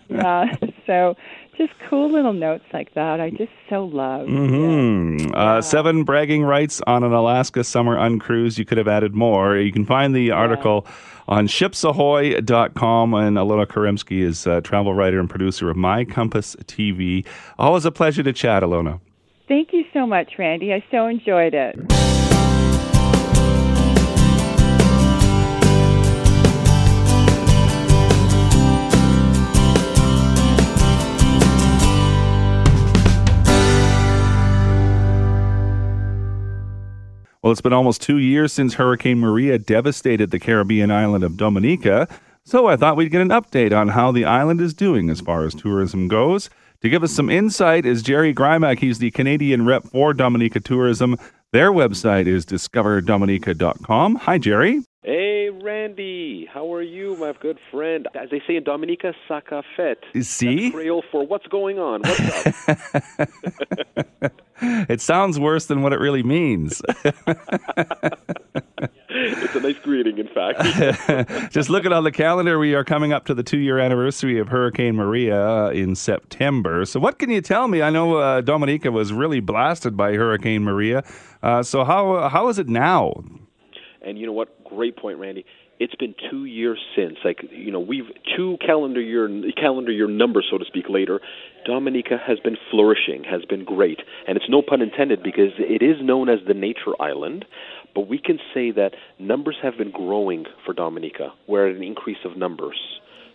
yeah. 0.09 0.55
So 0.87 1.17
just 1.57 1.73
cool 1.89 2.11
little 2.11 2.33
notes 2.33 2.65
like 2.73 2.95
that. 2.95 3.21
I 3.21 3.31
just 3.31 3.53
so 3.69 3.85
love. 3.85 4.27
hmm 4.27 5.17
Uh, 5.35 5.61
seven 5.61 6.05
bragging 6.05 6.43
rights 6.43 6.81
on 6.87 7.05
an 7.05 7.13
Alaska 7.13 7.65
summer 7.65 7.97
uncruise. 7.99 8.59
You 8.59 8.65
could 8.65 8.79
have 8.79 8.89
added 8.89 9.15
more. 9.15 9.57
You 9.57 9.73
can 9.73 9.85
find 9.85 10.15
the 10.15 10.31
article 10.31 10.87
on 11.29 11.47
shipsahoy.com. 11.49 13.15
And 13.15 13.37
Ilona 13.37 13.67
Kauremszky 13.67 14.23
is 14.23 14.47
a 14.47 14.61
travel 14.61 14.95
writer 14.95 15.21
and 15.21 15.29
producer 15.29 15.71
of 15.71 15.77
My 15.77 16.05
Compass 16.05 16.57
TV. 16.65 17.27
Always 17.59 17.85
a 17.85 17.91
pleasure 17.93 18.23
to 18.23 18.33
chat, 18.33 18.63
Ilona. 18.63 19.01
Thank 19.49 19.73
you 19.73 19.85
so 19.93 20.07
much, 20.07 20.33
Randy. 20.39 20.73
I 20.73 20.85
so 20.91 21.07
enjoyed 21.07 21.55
it. 21.55 22.20
Well, 37.51 37.55
it's 37.55 37.63
been 37.63 37.73
almost 37.73 38.01
two 38.01 38.19
years 38.19 38.53
since 38.53 38.75
Hurricane 38.75 39.19
Maria 39.19 39.59
devastated 39.59 40.31
the 40.31 40.39
Caribbean 40.39 40.93
island 40.93 41.25
of 41.25 41.37
Dominica. 41.37 42.07
So 42.45 42.69
I 42.69 42.77
thought 42.77 42.97
we'd 42.97 43.11
get 43.11 43.23
an 43.23 43.31
update 43.31 43.77
on 43.77 43.89
how 43.89 44.13
the 44.13 44.25
island 44.25 44.61
is 44.61 44.73
doing 44.73 45.11
as 45.11 45.21
far 45.21 45.45
as 45.45 45.53
tourism 45.53 46.07
goes. 46.07 46.49
To 46.83 46.89
give 46.89 47.03
us 47.03 47.13
some 47.13 47.29
insight 47.29 47.85
is 47.85 48.05
Jerry 48.05 48.33
Grymek. 48.33 48.79
He's 48.79 49.01
the 49.01 49.11
Canadian 49.11 49.67
rep 49.67 49.83
for 49.83 50.15
Dominica 50.15 50.61
Tourism. 50.61 51.17
Their 51.51 51.73
website 51.73 52.29
is 52.29 52.47
discoverdominica.com. 52.47 54.15
Hi, 54.15 54.39
Jerry. 54.39 54.85
Hey, 55.03 55.51
Randy. 55.51 56.47
How 56.55 56.73
are 56.73 56.83
you, 56.83 57.17
my 57.17 57.33
good 57.41 57.59
friend? 57.73 58.07
As 58.15 58.31
they 58.31 58.41
say 58.47 58.55
in 58.55 58.63
Dominica, 58.63 59.13
saka 59.27 59.65
fet. 59.77 59.99
See? 60.23 60.71
That's 60.71 60.75
Creole 60.75 61.03
for 61.11 61.27
what's 61.27 61.49
going 61.49 61.81
on? 61.81 62.03
What's 62.03 62.69
up? 64.23 64.33
It 64.89 65.01
sounds 65.01 65.39
worse 65.39 65.67
than 65.67 65.83
what 65.83 65.93
it 65.93 66.01
really 66.01 66.23
means. 66.23 66.83
it's 69.09 69.55
a 69.55 69.61
nice 69.61 69.79
greeting, 69.83 70.19
in 70.19 70.29
fact. 70.29 71.51
Just 71.53 71.71
looking 71.71 71.93
on 71.93 72.05
the 72.05 72.13
calendar, 72.13 72.59
we 72.59 72.75
are 72.75 72.85
coming 72.85 73.13
up 73.13 73.27
to 73.27 73.35
the 73.35 73.43
two 73.43 73.59
year 73.59 73.79
anniversary 73.79 74.39
of 74.39 74.49
Hurricane 74.49 74.97
Maria 74.97 75.69
in 75.69 75.95
September. 75.95 76.85
So, 76.85 77.01
what 77.01 77.19
can 77.19 77.31
you 77.31 77.41
tell 77.41 77.69
me? 77.69 77.83
I 77.83 77.91
know 77.91 78.17
uh, 78.17 78.41
Dominica 78.41 78.91
was 78.91 79.13
really 79.13 79.41
blasted 79.41 79.97
by 79.97 80.15
Hurricane 80.15 80.65
Maria. 80.65 81.05
Uh, 81.43 81.63
so, 81.63 81.85
how, 81.85 82.29
how 82.29 82.49
is 82.49 82.59
it 82.59 82.69
now? 82.69 83.23
and 84.03 84.19
you 84.19 84.27
know 84.27 84.33
what? 84.33 84.63
Great 84.65 84.97
point, 84.97 85.19
Randy. 85.19 85.45
It's 85.81 85.95
been 85.95 86.15
two 86.31 86.45
years 86.45 86.79
since, 86.95 87.17
like 87.25 87.39
you 87.51 87.73
know, 87.73 87.81
we've 87.81 88.05
two 88.37 88.59
calendar 88.65 89.01
year 89.01 89.27
calendar 89.57 89.91
year 89.91 90.07
numbers, 90.07 90.47
so 90.51 90.59
to 90.59 90.65
speak. 90.67 90.85
Later, 90.91 91.21
Dominica 91.65 92.19
has 92.25 92.39
been 92.39 92.59
flourishing, 92.71 93.25
has 93.25 93.47
been 93.47 93.65
great, 93.65 93.99
and 94.29 94.37
it's 94.37 94.49
no 94.49 94.61
pun 94.61 94.83
intended 94.83 95.23
because 95.23 95.53
it 95.59 95.83
is 95.83 95.97
known 96.03 96.29
as 96.29 96.39
the 96.47 96.53
nature 96.53 96.93
island. 97.01 97.47
But 97.95 98.09
we 98.09 98.19
can 98.19 98.39
say 98.53 98.71
that 98.73 98.91
numbers 99.19 99.57
have 99.63 99.79
been 99.79 99.91
growing 99.91 100.45
for 100.67 100.75
Dominica. 100.75 101.33
We're 101.49 101.71
at 101.71 101.77
an 101.77 101.83
increase 101.83 102.25
of 102.27 102.37
numbers. 102.37 102.79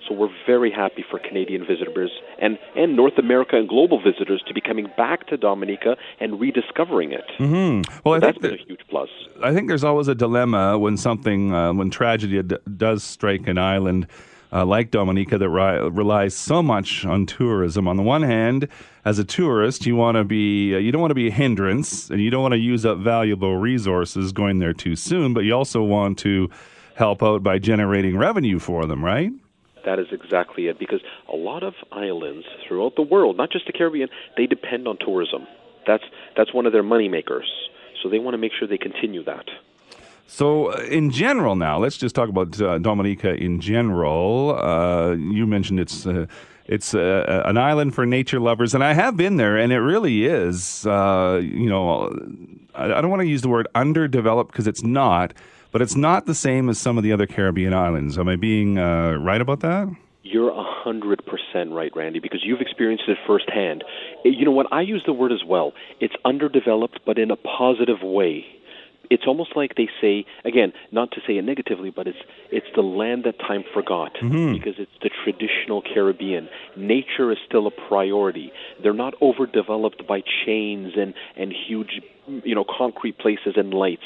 So 0.08 0.14
we're 0.14 0.30
very 0.46 0.72
happy 0.72 1.04
for 1.10 1.18
Canadian 1.20 1.66
visitors 1.66 2.12
and, 2.40 2.60
and 2.76 2.96
North 2.96 3.18
America 3.18 3.56
and 3.58 3.68
global 3.68 4.00
visitors 4.02 4.44
to 4.48 4.54
be 4.54 4.62
coming 4.62 4.88
back 4.98 5.28
to 5.28 5.38
Dominica 5.38 5.98
and 6.20 6.40
rediscovering 6.40 7.12
it. 7.12 7.26
hmm 7.38 7.82
Well, 8.04 8.16
I 8.16 8.20
That's 8.20 8.38
think, 8.40 8.42
been 8.42 8.54
a 8.54 8.68
huge 8.68 8.82
plus. 8.90 9.10
I 9.44 9.54
think 9.54 9.68
there's 9.68 9.84
always 9.84 10.08
a 10.08 10.16
dilemma 10.16 10.78
when 10.78 10.96
something, 10.98 11.54
uh, 11.54 11.74
when 11.74 11.90
tragedy 11.90 12.42
d- 12.44 12.58
does 12.78 13.04
strike 13.04 13.48
an 13.48 13.58
island. 13.58 14.08
Uh, 14.54 14.64
like 14.64 14.90
Dominica, 14.90 15.38
that 15.38 15.50
ri- 15.50 15.90
relies 15.90 16.34
so 16.34 16.64
much 16.64 17.04
on 17.04 17.26
tourism. 17.26 17.90
On 17.90 17.98
the 17.98 18.04
one 18.04 18.22
hand, 18.22 18.70
as 19.04 19.20
a 19.20 19.26
tourist, 19.26 19.86
you 19.86 19.98
want 19.98 20.16
to 20.16 20.24
be 20.24 20.74
uh, 20.74 20.78
you 20.78 20.94
don't 20.94 21.02
want 21.02 21.12
to 21.12 21.16
be 21.16 21.28
a 21.28 21.32
hindrance, 21.32 22.10
and 22.10 22.22
you 22.22 22.30
don't 22.30 22.44
want 22.44 22.54
to 22.54 22.58
use 22.60 22.86
up 22.86 23.00
valuable 23.00 23.58
resources 23.58 24.32
going 24.32 24.60
there 24.60 24.72
too 24.72 24.96
soon. 24.96 25.34
But 25.34 25.42
you 25.42 25.54
also 25.54 25.84
want 25.84 26.20
to 26.20 26.50
help 26.94 27.22
out 27.22 27.44
by 27.44 27.60
generating 27.60 28.18
revenue 28.18 28.60
for 28.60 28.86
them, 28.86 29.04
right? 29.04 29.32
That 29.86 30.00
is 30.00 30.08
exactly 30.12 30.68
it. 30.68 30.80
Because 30.80 31.02
a 31.32 31.36
lot 31.36 31.64
of 31.64 31.74
islands 31.92 32.46
throughout 32.68 32.96
the 32.96 33.04
world, 33.04 33.38
not 33.38 33.52
just 33.52 33.66
the 33.68 33.72
Caribbean, 33.74 34.10
they 34.38 34.46
depend 34.46 34.88
on 34.88 34.98
tourism. 34.98 35.48
That's 35.88 36.04
that's 36.36 36.54
one 36.54 36.66
of 36.66 36.74
their 36.74 36.84
money 36.84 37.08
makers. 37.08 37.52
So 38.02 38.10
they 38.10 38.20
want 38.20 38.34
to 38.34 38.38
make 38.38 38.52
sure 38.58 38.68
they 38.68 38.78
continue 38.78 39.24
that. 39.24 39.46
So, 40.28 40.72
uh, 40.72 40.78
in 40.90 41.12
general, 41.12 41.56
now 41.56 41.78
let's 41.78 41.98
just 41.98 42.16
talk 42.16 42.30
about 42.30 42.60
uh, 42.60 42.80
Dominica 42.80 43.36
in 43.36 43.60
general. 43.60 44.58
Uh, 44.60 45.12
you 45.12 45.46
mentioned 45.46 45.80
it's 45.80 46.08
uh, 46.08 46.26
it's 46.66 46.96
uh, 46.96 47.44
an 47.46 47.58
island 47.58 47.94
for 47.94 48.08
nature 48.08 48.40
lovers, 48.40 48.74
and 48.74 48.84
I 48.84 48.94
have 48.94 49.16
been 49.16 49.38
there, 49.38 49.56
and 49.56 49.72
it 49.72 49.80
really 49.80 50.26
is. 50.26 50.84
You 50.86 51.70
know, 51.70 52.12
I, 52.74 52.86
I 52.86 53.02
don't 53.02 53.12
want 53.12 53.22
to 53.22 53.28
use 53.28 53.44
the 53.44 53.50
word 53.50 53.68
underdeveloped 53.76 54.52
because 54.52 54.66
it's 54.66 54.82
not, 54.82 55.34
but 55.76 55.82
it's 55.82 55.98
not 55.98 56.26
the 56.26 56.34
same 56.34 56.70
as 56.70 56.80
some 56.80 56.98
of 56.98 57.04
the 57.04 57.12
other 57.12 57.28
Caribbean 57.28 57.74
islands. 57.74 58.18
Am 58.18 58.30
I 58.30 58.38
being 58.38 58.78
uh, 58.80 59.16
right 59.16 59.42
about 59.42 59.60
that? 59.60 59.94
You're 60.24 60.52
a 60.52 60.64
hundred 60.64 61.22
percent 61.26 61.74
right, 61.74 61.92
Randy, 61.94 62.20
because 62.22 62.40
you've 62.46 62.62
experienced 62.62 63.04
it 63.10 63.18
firsthand. 63.28 63.84
Eh, 64.24 64.30
You 64.30 64.46
know 64.46 64.52
what? 64.52 64.68
I 64.72 64.80
use 64.80 65.04
the 65.06 65.12
word 65.12 65.34
as 65.34 65.44
well. 65.46 65.74
It's 66.00 66.14
underdeveloped, 66.24 67.02
but 67.06 67.18
in 67.20 67.30
a 67.30 67.36
positive 67.36 67.98
way. 68.02 68.46
It's 69.10 69.24
almost 69.28 69.56
like 69.56 69.76
they 69.76 69.90
say 70.02 70.26
again, 70.44 70.74
not 70.92 71.12
to 71.12 71.22
say 71.28 71.38
it 71.38 71.44
negatively, 71.44 71.90
but 71.90 72.08
it's 72.08 72.18
it's 72.52 72.68
the 72.76 72.82
land 72.82 73.24
that 73.26 73.40
time 73.40 73.64
forgot 73.74 74.14
mm-hmm. 74.16 74.54
because 74.54 74.76
it's 74.78 74.92
the 75.02 75.10
traditional 75.24 75.82
Caribbean. 75.82 76.50
Nature 76.76 77.32
is 77.32 77.38
still 77.48 77.68
a 77.68 77.72
priority. 77.72 78.52
They're 78.82 78.94
not 78.94 79.14
overdeveloped 79.22 80.08
by 80.08 80.22
chains 80.46 80.94
and 80.98 81.14
and 81.36 81.54
huge, 81.68 82.02
you 82.28 82.56
know, 82.56 82.66
concrete 82.66 83.18
places 83.18 83.54
and 83.56 83.74
lights. 83.74 84.04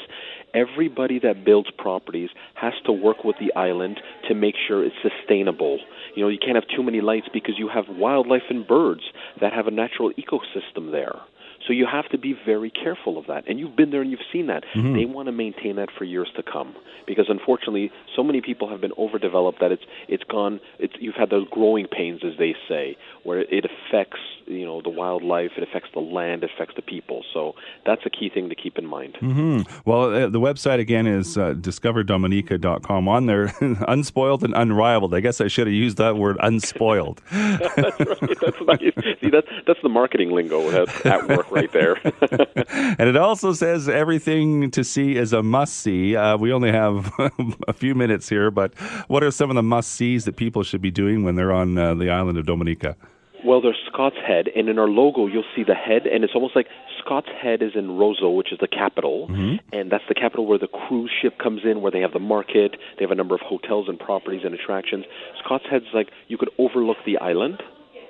Everybody 0.52 1.20
that 1.20 1.44
builds 1.44 1.70
properties 1.70 2.30
has 2.54 2.72
to 2.86 2.92
work 2.92 3.24
with 3.24 3.36
the 3.38 3.54
island 3.54 4.00
to 4.28 4.34
make 4.34 4.56
sure 4.66 4.84
it's 4.84 4.96
sustainable. 5.00 5.78
You 6.16 6.24
know, 6.24 6.28
you 6.28 6.38
can't 6.38 6.56
have 6.56 6.66
too 6.74 6.82
many 6.82 7.00
lights 7.00 7.28
because 7.32 7.54
you 7.56 7.68
have 7.68 7.84
wildlife 7.88 8.42
and 8.50 8.66
birds 8.66 9.02
that 9.40 9.52
have 9.52 9.68
a 9.68 9.70
natural 9.70 10.10
ecosystem 10.12 10.90
there. 10.90 11.20
So 11.66 11.72
you 11.72 11.86
have 11.86 12.08
to 12.10 12.18
be 12.18 12.34
very 12.44 12.70
careful 12.70 13.18
of 13.18 13.26
that. 13.26 13.44
And 13.48 13.58
you've 13.60 13.76
been 13.76 13.90
there 13.90 14.00
and 14.02 14.10
you've 14.10 14.20
seen 14.32 14.46
that. 14.48 14.64
They 14.74 15.04
want 15.04 15.26
to 15.26 15.32
maintain 15.32 15.76
that 15.76 15.88
for 15.96 16.04
years 16.04 16.28
to 16.36 16.42
come 16.42 16.74
because 17.06 17.26
unfortunately 17.28 17.90
so 18.16 18.22
many 18.22 18.40
people 18.40 18.68
have 18.68 18.80
been 18.80 18.92
overdeveloped 18.96 19.60
that 19.60 19.72
it's 19.72 19.82
it's 20.08 20.24
gone 20.24 20.60
it's 20.78 20.94
you've 21.00 21.14
had 21.14 21.30
those 21.30 21.46
growing 21.50 21.86
pains 21.86 22.20
as 22.24 22.32
they 22.38 22.54
say 22.68 22.96
where 23.24 23.40
it 23.40 23.64
affects, 23.64 24.20
you 24.46 24.64
know, 24.64 24.80
the 24.80 24.88
wildlife, 24.88 25.52
it 25.56 25.62
affects 25.62 25.90
the 25.92 26.00
land, 26.00 26.42
it 26.44 26.50
affects 26.54 26.74
the 26.76 26.82
people. 26.82 27.24
So 27.34 27.54
that's 27.84 28.02
a 28.06 28.10
key 28.10 28.30
thing 28.30 28.48
to 28.48 28.54
keep 28.54 28.78
in 28.78 28.86
mind. 28.86 29.16
hmm 29.18 29.62
Well, 29.84 30.14
uh, 30.14 30.28
the 30.28 30.40
website 30.40 30.78
again 30.78 31.06
is 31.06 31.36
uh, 31.36 31.54
discoverdominica.com. 31.54 33.08
On 33.08 33.26
there, 33.26 33.52
unspoiled 33.88 34.44
and 34.44 34.54
unrivaled. 34.54 35.14
I 35.14 35.20
guess 35.20 35.40
I 35.40 35.48
should 35.48 35.66
have 35.66 35.74
used 35.74 35.98
that 35.98 36.16
word, 36.16 36.36
unspoiled. 36.40 37.20
that's 37.30 37.76
right. 37.76 38.38
That's 38.40 38.60
nice. 38.62 39.16
See, 39.20 39.30
that's 39.30 39.48
that's 39.66 39.80
the 39.82 39.88
marketing 39.88 40.30
lingo 40.30 40.70
at, 40.70 41.06
at 41.06 41.28
work 41.28 41.49
right 41.50 41.72
there. 41.72 41.96
and 42.98 43.08
it 43.08 43.16
also 43.16 43.52
says 43.52 43.88
everything 43.88 44.70
to 44.72 44.84
see 44.84 45.16
is 45.16 45.32
a 45.32 45.42
must 45.42 45.74
see. 45.74 46.16
Uh, 46.16 46.36
we 46.36 46.52
only 46.52 46.72
have 46.72 47.12
a 47.68 47.72
few 47.72 47.94
minutes 47.94 48.28
here, 48.28 48.50
but 48.50 48.72
what 49.08 49.22
are 49.22 49.30
some 49.30 49.50
of 49.50 49.56
the 49.56 49.62
must 49.62 49.90
sees 49.92 50.24
that 50.24 50.36
people 50.36 50.62
should 50.62 50.82
be 50.82 50.90
doing 50.90 51.24
when 51.24 51.36
they're 51.36 51.52
on 51.52 51.76
uh, 51.78 51.94
the 51.94 52.10
island 52.10 52.38
of 52.38 52.46
Dominica? 52.46 52.96
Well, 53.42 53.62
there's 53.62 53.80
Scott's 53.90 54.16
Head, 54.26 54.48
and 54.54 54.68
in 54.68 54.78
our 54.78 54.86
logo, 54.88 55.26
you'll 55.26 55.44
see 55.56 55.64
the 55.64 55.74
head, 55.74 56.06
and 56.06 56.24
it's 56.24 56.34
almost 56.34 56.54
like 56.54 56.66
Scott's 57.02 57.30
Head 57.42 57.62
is 57.62 57.70
in 57.74 57.96
Roseau, 57.96 58.36
which 58.36 58.52
is 58.52 58.58
the 58.60 58.68
capital, 58.68 59.28
Mm-hmm. 59.30 59.56
and 59.72 59.90
that's 59.90 60.04
the 60.08 60.14
capital 60.14 60.44
where 60.46 60.58
the 60.58 60.68
cruise 60.68 61.10
ship 61.22 61.38
comes 61.38 61.62
in, 61.64 61.80
where 61.80 61.90
they 61.90 62.00
have 62.00 62.12
the 62.12 62.18
market, 62.20 62.76
they 62.98 63.04
have 63.04 63.10
a 63.10 63.14
number 63.14 63.34
of 63.34 63.40
hotels 63.40 63.88
and 63.88 63.98
properties 63.98 64.42
and 64.44 64.52
attractions. 64.54 65.06
Scott's 65.42 65.64
Head's 65.70 65.86
like 65.94 66.08
you 66.28 66.36
could 66.36 66.50
overlook 66.58 66.98
the 67.06 67.16
island 67.16 67.62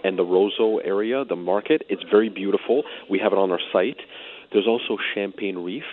and 0.04 0.18
the 0.18 0.24
Roseau 0.24 0.80
area, 0.84 1.24
the 1.24 1.36
market. 1.36 1.82
It's 1.88 2.02
very 2.10 2.28
beautiful. 2.28 2.82
We 3.08 3.18
have 3.18 3.32
it 3.32 3.38
on 3.38 3.50
our 3.50 3.60
site. 3.72 3.98
There's 4.52 4.66
also 4.66 4.96
Champagne 5.14 5.58
Reef, 5.58 5.84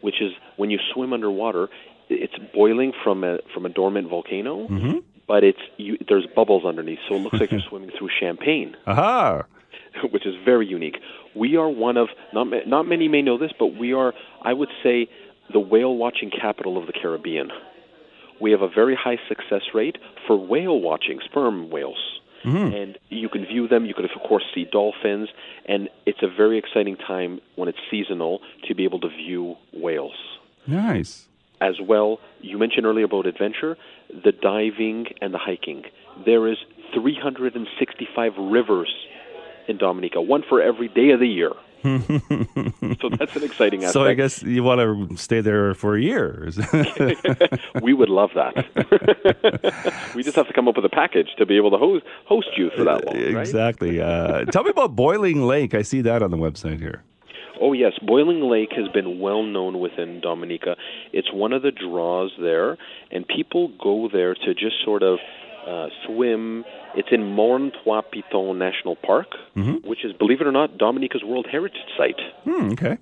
which 0.00 0.20
is 0.20 0.32
when 0.56 0.70
you 0.70 0.78
swim 0.92 1.12
underwater, 1.12 1.68
it's 2.08 2.34
boiling 2.54 2.92
from 3.02 3.24
a 3.24 3.38
from 3.54 3.66
a 3.66 3.68
dormant 3.68 4.08
volcano. 4.08 4.68
Mm-hmm. 4.68 4.98
But 5.26 5.44
it's 5.44 5.60
you, 5.76 5.96
there's 6.08 6.26
bubbles 6.34 6.64
underneath, 6.64 6.98
so 7.08 7.14
it 7.14 7.20
looks 7.20 7.40
like 7.40 7.52
you're 7.52 7.60
swimming 7.68 7.90
through 7.96 8.10
champagne 8.20 8.76
Aha! 8.86 9.42
which 10.10 10.26
is 10.26 10.34
very 10.44 10.66
unique. 10.66 10.98
We 11.34 11.56
are 11.56 11.68
one 11.68 11.96
of 11.96 12.08
not 12.34 12.48
not 12.66 12.86
many 12.86 13.08
may 13.08 13.22
know 13.22 13.38
this, 13.38 13.52
but 13.58 13.68
we 13.78 13.92
are 13.92 14.12
I 14.42 14.52
would 14.52 14.68
say 14.82 15.08
the 15.52 15.60
whale 15.60 15.94
watching 15.94 16.30
capital 16.30 16.76
of 16.76 16.86
the 16.86 16.92
Caribbean. 16.92 17.50
We 18.40 18.50
have 18.50 18.62
a 18.62 18.68
very 18.68 18.96
high 18.96 19.18
success 19.28 19.62
rate 19.72 19.98
for 20.26 20.36
whale 20.36 20.80
watching, 20.80 21.20
sperm 21.24 21.70
whales. 21.70 22.20
Mm-hmm. 22.44 22.74
And 22.74 22.98
you 23.08 23.28
can 23.28 23.44
view 23.46 23.68
them. 23.68 23.86
You 23.86 23.94
can, 23.94 24.04
of 24.04 24.10
course, 24.28 24.44
see 24.54 24.64
dolphins, 24.64 25.28
and 25.66 25.88
it's 26.06 26.22
a 26.22 26.28
very 26.28 26.58
exciting 26.58 26.96
time 26.96 27.40
when 27.56 27.68
it's 27.68 27.78
seasonal 27.90 28.40
to 28.66 28.74
be 28.74 28.84
able 28.84 29.00
to 29.00 29.08
view 29.08 29.56
whales 29.72 30.14
Nice. 30.66 31.26
as 31.60 31.74
well. 31.80 32.18
You 32.40 32.58
mentioned 32.58 32.86
earlier 32.86 33.04
about 33.04 33.26
adventure, 33.26 33.76
the 34.08 34.32
diving 34.32 35.06
and 35.20 35.32
the 35.32 35.38
hiking. 35.38 35.84
There 36.24 36.48
is 36.48 36.58
365 36.94 38.32
rivers 38.38 38.92
in 39.68 39.78
Dominica, 39.78 40.20
one 40.20 40.42
for 40.48 40.60
every 40.60 40.88
day 40.88 41.10
of 41.10 41.20
the 41.20 41.28
year. 41.28 41.52
so 43.00 43.08
that's 43.08 43.34
an 43.34 43.42
exciting 43.42 43.84
aspect. 43.84 43.92
So 43.92 44.04
I 44.04 44.14
guess 44.14 44.42
you 44.42 44.62
want 44.62 44.80
to 44.80 45.16
stay 45.16 45.40
there 45.40 45.74
for 45.74 45.96
a 45.96 46.00
year. 46.00 46.50
we 47.82 47.92
would 47.92 48.08
love 48.08 48.30
that. 48.34 48.54
we 50.14 50.22
just 50.22 50.36
have 50.36 50.46
to 50.46 50.52
come 50.52 50.68
up 50.68 50.76
with 50.76 50.84
a 50.84 50.90
package 50.90 51.28
to 51.38 51.46
be 51.46 51.56
able 51.56 51.70
to 51.70 51.78
host 51.78 52.04
host 52.26 52.48
you 52.56 52.70
for 52.76 52.84
that 52.84 53.04
long, 53.04 53.16
right? 53.16 53.46
exactly. 53.46 54.00
Uh, 54.00 54.44
tell 54.46 54.64
me 54.64 54.70
about 54.70 54.94
Boiling 54.94 55.42
Lake. 55.42 55.74
I 55.74 55.82
see 55.82 56.00
that 56.02 56.22
on 56.22 56.30
the 56.30 56.36
website 56.36 56.78
here. 56.78 57.02
Oh 57.60 57.72
yes, 57.72 57.92
Boiling 58.04 58.40
Lake 58.40 58.72
has 58.76 58.88
been 58.88 59.20
well 59.20 59.42
known 59.42 59.78
within 59.78 60.20
Dominica. 60.20 60.76
It's 61.12 61.32
one 61.32 61.52
of 61.52 61.62
the 61.62 61.70
draws 61.70 62.32
there, 62.40 62.76
and 63.10 63.26
people 63.26 63.72
go 63.80 64.08
there 64.12 64.34
to 64.34 64.54
just 64.54 64.84
sort 64.84 65.02
of 65.02 65.18
uh, 65.66 65.88
swim. 66.06 66.64
It's 66.94 67.08
in 67.10 67.24
Morne 67.24 67.72
Trois 67.82 68.02
Pitons 68.02 68.58
National 68.58 68.96
Park, 68.96 69.28
which 69.84 70.04
is, 70.04 70.12
believe 70.12 70.40
it 70.40 70.46
or 70.46 70.52
not, 70.52 70.78
Dominica's 70.78 71.24
World 71.24 71.46
Heritage 71.50 71.80
Site. 71.96 72.20
Hmm, 72.44 72.72
okay. 72.72 72.98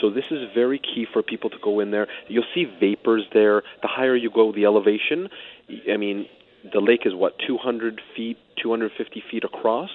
So 0.00 0.10
this 0.10 0.24
is 0.30 0.48
very 0.54 0.78
key 0.78 1.06
for 1.12 1.22
people 1.22 1.50
to 1.50 1.56
go 1.62 1.80
in 1.80 1.90
there. 1.90 2.08
You'll 2.28 2.44
see 2.54 2.64
vapors 2.64 3.24
there. 3.32 3.62
The 3.82 3.88
higher 3.88 4.16
you 4.16 4.30
go, 4.30 4.52
the 4.52 4.64
elevation. 4.64 5.28
I 5.90 5.96
mean, 5.96 6.26
the 6.72 6.80
lake 6.80 7.02
is 7.04 7.14
what 7.14 7.34
200 7.46 8.00
feet, 8.16 8.38
250 8.62 9.22
feet 9.30 9.44
across. 9.44 9.90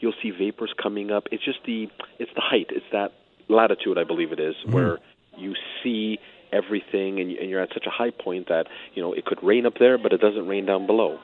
You'll 0.00 0.14
see 0.22 0.30
vapors 0.30 0.72
coming 0.82 1.10
up. 1.10 1.24
It's 1.30 1.44
just 1.44 1.58
the 1.66 1.88
it's 2.18 2.32
the 2.34 2.40
height. 2.40 2.66
It's 2.70 2.86
that 2.92 3.12
latitude, 3.48 3.98
I 3.98 4.04
believe 4.04 4.32
it 4.32 4.40
is, 4.40 4.54
where 4.66 4.98
you 5.36 5.54
see 5.82 6.18
everything, 6.52 7.20
and, 7.20 7.30
and 7.30 7.50
you're 7.50 7.60
at 7.60 7.70
such 7.74 7.86
a 7.86 7.90
high 7.90 8.10
point 8.10 8.48
that 8.48 8.66
you 8.94 9.02
know 9.02 9.12
it 9.12 9.24
could 9.24 9.42
rain 9.42 9.66
up 9.66 9.74
there, 9.78 9.98
but 9.98 10.12
it 10.12 10.20
doesn't 10.20 10.46
rain 10.46 10.66
down 10.66 10.86
below. 10.86 11.18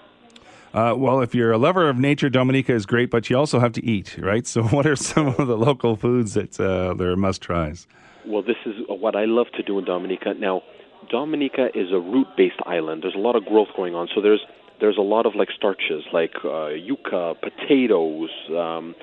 Uh, 0.72 0.94
well, 0.96 1.20
if 1.20 1.34
you're 1.34 1.50
a 1.50 1.58
lover 1.58 1.88
of 1.88 1.98
nature, 1.98 2.30
Dominica 2.30 2.72
is 2.72 2.86
great, 2.86 3.10
but 3.10 3.28
you 3.28 3.36
also 3.36 3.58
have 3.58 3.72
to 3.72 3.84
eat, 3.84 4.16
right? 4.18 4.46
So, 4.46 4.62
what 4.62 4.86
are 4.86 4.96
some 4.96 5.28
of 5.28 5.46
the 5.46 5.56
local 5.56 5.96
foods 5.96 6.34
that 6.34 6.58
uh, 6.60 6.94
they're 6.94 7.16
must 7.16 7.42
tries? 7.42 7.86
Well, 8.26 8.42
this 8.42 8.56
is 8.66 8.74
what 8.88 9.16
I 9.16 9.24
love 9.24 9.46
to 9.56 9.62
do 9.62 9.78
in 9.78 9.84
Dominica. 9.84 10.34
Now, 10.34 10.62
Dominica 11.10 11.68
is 11.74 11.90
a 11.92 11.98
root-based 11.98 12.60
island. 12.66 13.02
There's 13.02 13.14
a 13.14 13.18
lot 13.18 13.34
of 13.34 13.44
growth 13.44 13.68
going 13.76 13.94
on. 13.94 14.08
So 14.14 14.20
there's 14.20 14.40
there's 14.80 14.96
a 14.96 15.02
lot 15.02 15.26
of 15.26 15.34
like 15.34 15.48
starches, 15.56 16.04
like 16.12 16.32
uh, 16.44 16.70
yuca, 16.72 17.36
potatoes, 17.40 18.30
um, 18.50 18.94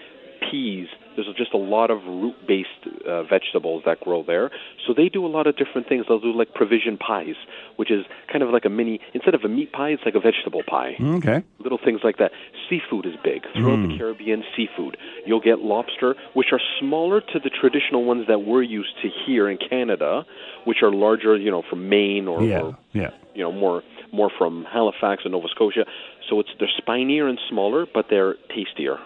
peas. 0.50 0.88
There's 1.18 1.28
just 1.36 1.54
a 1.54 1.58
lot 1.58 1.90
of 1.90 1.98
root-based 2.06 3.06
uh, 3.06 3.24
vegetables 3.24 3.82
that 3.86 4.00
grow 4.00 4.24
there. 4.24 4.52
So 4.86 4.94
they 4.96 5.10
do 5.10 5.26
a 5.26 5.28
lot 5.28 5.48
of 5.48 5.58
different 5.58 5.90
things. 5.90 6.06
They'll 6.08 6.20
do 6.20 6.32
like 6.32 6.54
provision 6.54 6.96
pies, 6.98 7.36
which 7.76 7.90
is 7.92 8.06
kind 8.32 8.44
of 8.44 8.50
like 8.52 8.66
a 8.66 8.70
mini. 8.70 9.00
Instead 9.16 9.34
of 9.34 9.42
a 9.44 9.50
meat 9.50 9.72
pie, 9.74 9.90
it's 9.90 10.04
like 10.06 10.14
a 10.16 10.20
vegetable 10.20 10.62
pie 10.66 10.96
Okay. 11.02 11.44
little 11.60 11.80
things 11.84 12.02
like 12.04 12.18
that. 12.20 12.32
Seafood 12.70 13.08
is 13.08 13.14
big. 13.24 13.42
Throughout 13.56 13.82
the 13.88 13.98
Caribbean, 13.98 14.44
seafood. 14.56 14.96
You'll 15.26 15.42
get 15.42 15.60
lobster, 15.60 16.16
which 16.36 16.50
are 16.52 16.62
smaller 16.80 17.20
to 17.20 17.40
the 17.40 17.50
traditional 17.50 18.06
ones 18.06 18.26
that 18.28 18.44
we're 18.46 18.62
used 18.62 18.94
to 19.02 19.10
here 19.26 19.50
in 19.50 19.58
Canada, 19.58 20.24
which 20.66 20.84
are 20.84 20.92
larger, 20.92 21.36
you 21.36 21.50
know, 21.50 21.64
from 21.68 21.90
Maine 21.90 22.28
or, 22.28 22.44
Yeah. 22.44 22.62
or 22.62 22.78
Yeah. 22.94 23.10
you 23.34 23.42
know, 23.44 23.52
more 23.52 23.84
more 24.14 24.30
from 24.38 24.64
Halifax 24.72 25.24
and 25.26 25.34
Nova 25.34 25.50
Scotia. 25.50 25.86
So 26.30 26.40
it's 26.40 26.50
they're 26.60 26.70
spinier 26.78 27.28
and 27.28 27.38
smaller, 27.50 27.86
but 27.92 28.06
they're 28.10 28.36
tastier. 28.56 28.98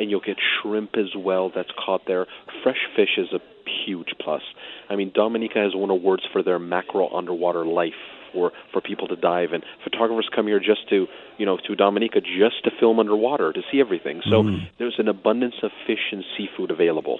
And 0.00 0.10
you'll 0.10 0.20
get 0.20 0.38
shrimp 0.40 0.96
as 0.96 1.14
well 1.16 1.52
that's 1.54 1.70
caught 1.84 2.06
there. 2.06 2.26
Fresh 2.62 2.88
fish 2.96 3.18
is 3.18 3.28
a 3.32 3.40
huge 3.86 4.14
plus. 4.18 4.42
I 4.88 4.96
mean, 4.96 5.12
Dominica 5.14 5.58
has 5.58 5.72
won 5.74 5.90
awards 5.90 6.22
for 6.32 6.42
their 6.42 6.58
mackerel 6.58 7.14
underwater 7.14 7.64
life 7.64 7.92
for 8.32 8.52
for 8.72 8.80
people 8.80 9.08
to 9.08 9.16
dive 9.16 9.52
and 9.52 9.64
photographers 9.82 10.28
come 10.34 10.46
here 10.46 10.60
just 10.60 10.88
to 10.88 11.06
you 11.36 11.44
know 11.44 11.58
to 11.66 11.74
Dominica 11.74 12.20
just 12.20 12.62
to 12.64 12.70
film 12.78 12.98
underwater 12.98 13.52
to 13.52 13.60
see 13.70 13.80
everything. 13.80 14.22
So 14.30 14.44
there's 14.78 14.96
an 14.98 15.08
abundance 15.08 15.56
of 15.62 15.70
fish 15.86 16.12
and 16.12 16.24
seafood 16.36 16.70
available. 16.70 17.18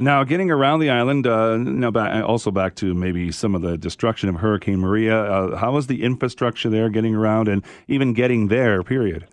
Now, 0.00 0.24
getting 0.24 0.50
around 0.50 0.80
the 0.80 0.90
island, 0.90 1.26
uh, 1.26 1.56
now 1.56 1.90
back, 1.90 2.24
also 2.24 2.50
back 2.50 2.74
to 2.76 2.94
maybe 2.94 3.30
some 3.32 3.54
of 3.54 3.62
the 3.62 3.76
destruction 3.76 4.28
of 4.28 4.36
Hurricane 4.36 4.78
Maria. 4.78 5.22
Uh, 5.22 5.56
how 5.56 5.76
is 5.76 5.88
the 5.88 6.02
infrastructure 6.02 6.70
there 6.70 6.88
getting 6.88 7.14
around 7.14 7.48
and 7.48 7.62
even 7.86 8.12
getting 8.12 8.48
there, 8.48 8.82
period? 8.82 9.26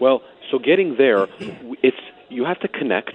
Well, 0.00 0.20
so 0.50 0.58
getting 0.58 0.96
there, 0.98 1.26
it's 1.82 1.96
you 2.34 2.44
have 2.44 2.60
to 2.60 2.68
connect, 2.68 3.14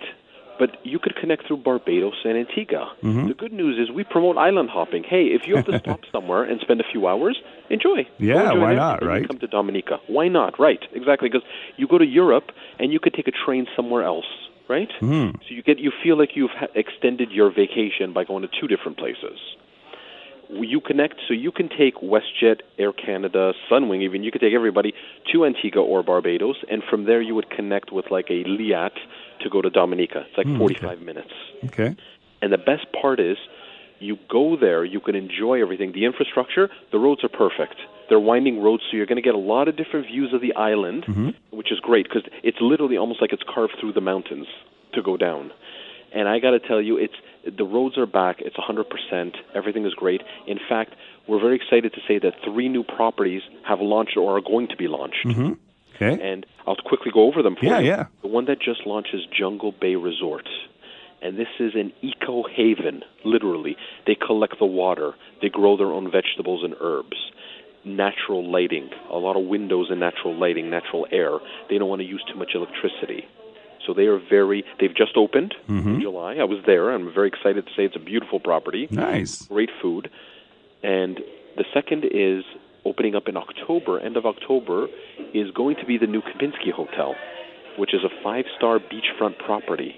but 0.58 0.72
you 0.86 1.00
could 1.00 1.16
connect 1.16 1.48
through 1.48 1.58
Barbados 1.58 2.16
and 2.26 2.38
Antigua. 2.38 2.92
The 3.02 3.34
good 3.38 3.54
news 3.54 3.78
is 3.80 3.94
we 3.94 4.04
promote 4.04 4.38
island 4.38 4.70
hopping. 4.70 5.04
Hey, 5.04 5.26
if 5.38 5.42
you 5.48 5.56
have 5.56 5.66
to 5.66 5.80
stop 5.84 6.02
somewhere 6.12 6.44
and 6.44 6.60
spend 6.62 6.80
a 6.82 6.84
few 6.92 7.08
hours, 7.08 7.38
enjoy. 7.70 8.08
Yeah, 8.18 8.52
enjoy 8.52 8.60
why 8.62 8.74
not, 8.76 9.02
and 9.02 9.10
then 9.10 9.16
you 9.16 9.20
right? 9.22 9.28
Come 9.28 9.40
to 9.40 9.48
Dominica. 9.48 10.00
Why 10.08 10.28
not? 10.28 10.60
Right, 10.60 10.80
exactly. 10.94 11.30
Because 11.30 11.48
you 11.78 11.88
go 11.88 11.98
to 11.98 12.06
Europe 12.06 12.52
and 12.80 12.92
you 12.94 13.00
could 13.00 13.14
take 13.14 13.28
a 13.28 13.32
train 13.46 13.68
somewhere 13.76 14.04
else. 14.04 14.26
Right, 14.68 14.92
Hmm. 15.00 15.30
so 15.48 15.50
you 15.56 15.64
get 15.64 15.80
you 15.80 15.92
feel 16.04 16.16
like 16.16 16.36
you've 16.36 16.52
ha- 16.52 16.68
extended 16.76 17.32
your 17.32 17.50
vacation 17.50 18.14
by 18.14 18.24
going 18.24 18.44
to 18.44 18.50
two 18.62 18.68
different 18.68 19.00
places 19.00 19.40
you 20.50 20.82
connect 20.82 21.16
so 21.28 21.34
you 21.34 21.52
can 21.52 21.70
take 21.70 21.96
WestJet, 21.96 22.62
Air 22.78 22.92
Canada, 22.92 23.54
Sunwing 23.70 24.02
even 24.02 24.24
you 24.24 24.32
could 24.32 24.42
take 24.42 24.54
everybody 24.54 24.94
to 25.32 25.46
Antigua 25.46 25.82
or 25.82 26.04
Barbados 26.04 26.58
and 26.70 26.82
from 26.90 27.06
there 27.06 27.22
you 27.22 27.36
would 27.36 27.50
connect 27.50 27.92
with 27.92 28.06
like 28.10 28.30
a 28.30 28.44
Liat 28.44 28.92
to 29.42 29.50
go 29.50 29.62
to 29.62 29.70
Dominica. 29.70 30.26
It's 30.28 30.38
like 30.38 30.48
Hmm, 30.48 30.58
45 30.58 31.02
minutes. 31.02 31.32
Okay. 31.66 31.96
And 32.42 32.52
the 32.52 32.58
best 32.58 32.88
part 33.00 33.20
is 33.20 33.38
you 34.00 34.18
go 34.30 34.56
there, 34.60 34.84
you 34.86 35.00
can 35.00 35.16
enjoy 35.16 35.62
everything. 35.62 35.92
The 35.92 36.06
infrastructure, 36.06 36.70
the 36.92 36.98
roads 36.98 37.24
are 37.24 37.30
perfect. 37.30 37.76
They're 38.08 38.20
winding 38.20 38.62
roads, 38.62 38.84
so 38.90 38.98
you're 38.98 39.06
going 39.06 39.18
to 39.18 39.22
get 39.22 39.36
a 39.36 39.38
lot 39.38 39.68
of 39.68 39.78
different 39.78 40.08
views 40.08 40.34
of 40.34 40.42
the 40.42 40.56
island, 40.56 41.06
which 41.52 41.72
is 41.72 41.80
great 41.80 42.08
because 42.08 42.24
it's 42.44 42.58
literally 42.60 42.98
almost 42.98 43.22
like 43.22 43.34
it's 43.34 43.44
carved 43.44 43.74
through 43.80 43.94
the 43.94 44.02
mountains 44.02 44.48
to 44.94 45.04
go 45.04 45.16
down. 45.16 45.52
And 46.13 46.28
I 46.28 46.39
got 46.39 46.52
to 46.52 46.60
tell 46.60 46.82
you, 46.82 46.98
it's 46.98 47.13
the 47.58 47.63
roads 47.63 47.98
are 47.98 48.06
back. 48.06 48.38
It's 48.39 48.56
100%. 48.58 49.36
Everything 49.56 49.86
is 49.86 49.93
great. 49.93 50.22
In 50.48 50.60
fact, 50.67 50.93
we're 51.28 51.39
very 51.39 51.56
excited 51.56 51.93
to 51.93 52.00
say 52.08 52.19
that 52.19 52.34
three 52.43 52.69
new 52.69 52.84
properties 52.84 53.41
have 53.67 53.80
launched 53.80 54.17
or 54.17 54.38
are 54.38 54.41
going 54.41 54.67
to 54.69 54.76
be 54.76 54.88
launched. 54.88 55.26
Mm-hmm. 55.26 55.54
Okay. 56.02 56.22
And 56.22 56.45
I'll 56.65 56.76
quickly 56.78 57.12
go 57.13 57.28
over 57.28 57.43
them 57.43 57.56
for 57.56 57.65
Yeah, 57.65 57.80
you. 57.80 57.88
yeah. 57.88 58.06
The 58.22 58.28
one 58.28 58.45
that 58.45 58.60
just 58.60 58.86
launched 58.86 59.13
is 59.13 59.22
Jungle 59.38 59.72
Bay 59.72 59.95
Resort. 59.95 60.48
And 61.22 61.38
this 61.38 61.50
is 61.60 61.74
an 61.76 61.91
eco 62.02 62.43
haven, 62.43 63.04
literally. 63.26 63.76
They 64.08 64.15
collect 64.15 64.58
the 64.60 64.65
water, 64.65 65.13
they 65.41 65.50
grow 65.50 65.76
their 65.78 65.91
own 65.91 66.10
vegetables 66.10 66.63
and 66.63 66.74
herbs. 66.80 67.17
Natural 67.86 68.50
lighting, 68.50 68.89
a 69.10 69.17
lot 69.17 69.38
of 69.38 69.45
windows 69.45 69.88
and 69.89 70.00
natural 70.00 70.36
lighting, 70.38 70.69
natural 70.69 71.08
air. 71.12 71.39
They 71.69 71.78
don't 71.78 71.89
want 71.89 72.02
to 72.02 72.08
use 72.08 72.24
too 72.32 72.38
much 72.38 72.52
electricity. 72.54 73.26
So 73.89 73.95
they 73.95 74.06
are 74.06 74.19
very, 74.19 74.63
they've 74.80 74.95
just 74.95 75.17
opened 75.17 75.56
in 75.67 75.82
mm-hmm. 75.82 76.02
July. 76.02 76.36
I 76.36 76.43
was 76.43 76.60
there. 76.67 76.91
I'm 76.91 77.12
very 77.12 77.28
excited 77.28 77.65
to 77.65 77.71
say 77.75 77.86
it's 77.86 77.95
a 77.95 78.06
beautiful 78.13 78.39
property 78.39 78.88
Nice. 78.91 79.47
great 79.47 79.71
food. 79.82 80.12
And 80.84 81.19
the 81.58 81.65
second 81.73 82.06
is 82.06 82.43
opening 82.86 83.15
up 83.15 83.28
in 83.28 83.36
October, 83.36 83.99
end 83.99 84.15
of 84.15 84.28
October, 84.28 84.86
is 85.34 85.49
going 85.56 85.78
to 85.78 85.86
be 85.88 85.97
the 85.97 86.06
new 86.06 86.21
Kempinski 86.21 86.71
Hotel, 86.71 87.15
which 87.80 87.95
is 87.95 88.02
a 88.04 88.23
five 88.23 88.45
star 88.56 88.78
beachfront 88.78 89.39
property. 89.39 89.95